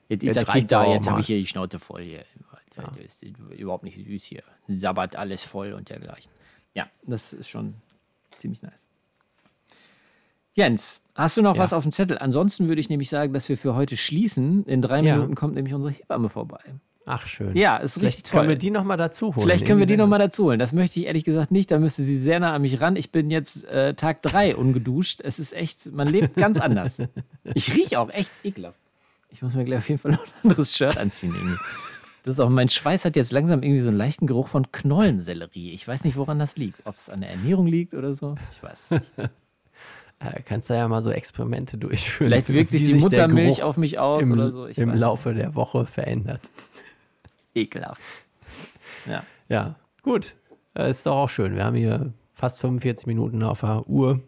[0.08, 2.24] jetzt, Jetzt jetzt, da, jetzt habe ich hier die Schnauze voll hier.
[2.76, 3.24] Das ist
[3.58, 4.42] überhaupt nicht süß hier.
[4.68, 6.30] Sabbert alles voll und dergleichen.
[6.72, 7.74] Ja, das ist schon
[8.30, 8.86] ziemlich nice.
[10.54, 11.62] Jens, hast du noch Ja.
[11.62, 12.18] was auf dem Zettel?
[12.18, 14.64] Ansonsten würde ich nämlich sagen, dass wir für heute schließen.
[14.64, 15.16] In drei Ja.
[15.16, 16.60] Minuten kommt nämlich unsere Hebamme vorbei.
[17.06, 17.56] Ach, schön.
[17.56, 18.40] Ja, ist Vielleicht richtig toll.
[18.40, 19.42] können wir die nochmal dazu holen.
[19.42, 20.58] Vielleicht können wir die nochmal dazu holen.
[20.58, 21.70] Das möchte ich ehrlich gesagt nicht.
[21.70, 22.96] Da müsste sie sehr nah an mich ran.
[22.96, 25.20] Ich bin jetzt äh, Tag drei ungeduscht.
[25.22, 26.98] Es ist echt, man lebt ganz anders.
[27.54, 28.78] Ich rieche auch echt ekelhaft.
[29.30, 31.34] Ich muss mir gleich auf jeden Fall noch ein anderes Shirt anziehen.
[31.34, 31.56] Irgendwie.
[32.22, 35.70] Das ist auch, mein Schweiß hat jetzt langsam irgendwie so einen leichten Geruch von Knollensellerie.
[35.72, 36.84] Ich weiß nicht, woran das liegt.
[36.84, 38.36] Ob es an der Ernährung liegt oder so.
[38.52, 38.90] Ich weiß.
[38.90, 39.02] nicht.
[40.22, 42.28] Äh, kannst du ja mal so Experimente durchführen.
[42.28, 44.66] Vielleicht wirkt sich die Muttermilch auf mich aus im, oder so.
[44.66, 44.94] Ich im.
[44.94, 46.42] Laufe der Woche verändert.
[47.54, 48.00] Ekelhaft.
[49.08, 49.24] Ja.
[49.48, 50.34] Ja, gut.
[50.74, 51.54] Äh, ist doch auch schön.
[51.56, 54.20] Wir haben hier fast 45 Minuten auf der Uhr.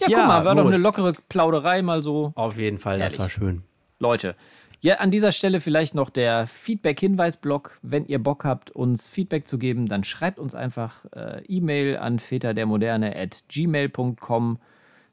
[0.00, 0.82] Ja, Ja, guck mal, war doch eine Moritz.
[0.82, 2.32] lockere Plauderei mal so.
[2.34, 3.14] Auf jeden Fall, Ehrlich.
[3.16, 3.62] das war schön.
[3.98, 4.36] Leute,
[4.80, 7.80] ja, an dieser Stelle vielleicht noch der Feedback-Hinweis-Blog.
[7.82, 12.18] Wenn ihr Bock habt, uns Feedback zu geben, dann schreibt uns einfach äh, E-Mail an
[12.20, 14.58] väterdermoderne at gmail.com.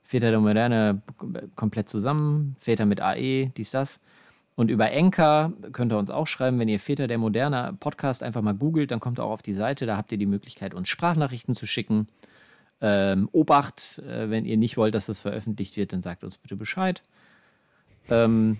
[0.04, 1.02] Väter der Moderne
[1.56, 4.02] komplett zusammen, Väter mit AE, dies, das.
[4.56, 8.42] Und über Enker könnt ihr uns auch schreiben, wenn ihr Väter der Moderne Podcast einfach
[8.42, 10.88] mal googelt, dann kommt ihr auch auf die Seite, da habt ihr die Möglichkeit, uns
[10.88, 12.08] Sprachnachrichten zu schicken.
[12.82, 16.56] Ähm, Obacht, äh, wenn ihr nicht wollt, dass das veröffentlicht wird, dann sagt uns bitte
[16.56, 17.04] Bescheid.
[18.10, 18.58] Ähm,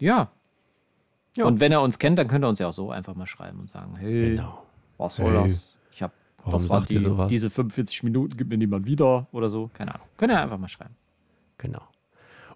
[0.00, 0.30] ja.
[1.36, 1.44] Ja.
[1.44, 3.60] Und wenn er uns kennt, dann könnt ihr uns ja auch so einfach mal schreiben
[3.60, 4.64] und sagen, hey, Genau.
[4.96, 5.76] was soll Hey, das?
[5.92, 6.12] Ich habe
[6.50, 7.28] das ihr die, sowas?
[7.28, 9.70] diese 45 Minuten, gibt mir niemand wieder oder so.
[9.74, 10.06] Keine Ahnung.
[10.16, 10.96] Könnt ihr einfach mal schreiben.
[11.58, 11.82] Genau.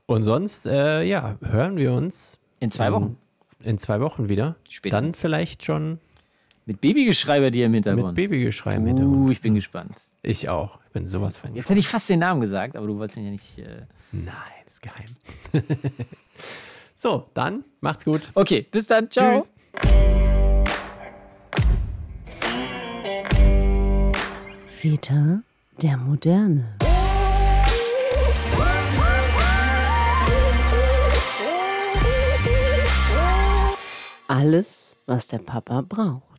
[0.06, 3.16] Und sonst, äh, ja, hören wir uns In zwei ähm, Wochen.
[3.64, 4.54] in zwei Wochen wieder.
[4.70, 5.02] Spätestens.
[5.02, 5.98] Dann vielleicht schon
[6.64, 8.14] Mit Babygeschrei bei dir im mit Hintergrund.
[8.14, 9.16] Babygeschrei im Hintergrund.
[9.16, 9.96] Uh, ich bin gespannt.
[10.22, 10.78] Ich auch.
[10.86, 11.56] Ich bin sowas von.
[11.56, 13.58] Jetzt hätte ich fast den Namen gesagt, aber du wolltest ihn ja nicht.
[13.58, 13.82] Äh
[14.12, 14.32] Nein,
[14.64, 15.16] das ist geheim.
[16.94, 18.30] so, dann macht's gut.
[18.34, 19.10] Okay, bis dann.
[19.10, 19.40] Ciao.
[19.40, 19.52] Tschüss.
[24.66, 25.42] Väter
[25.80, 26.76] der Moderne.
[34.32, 36.31] Alles, was der Papa braucht.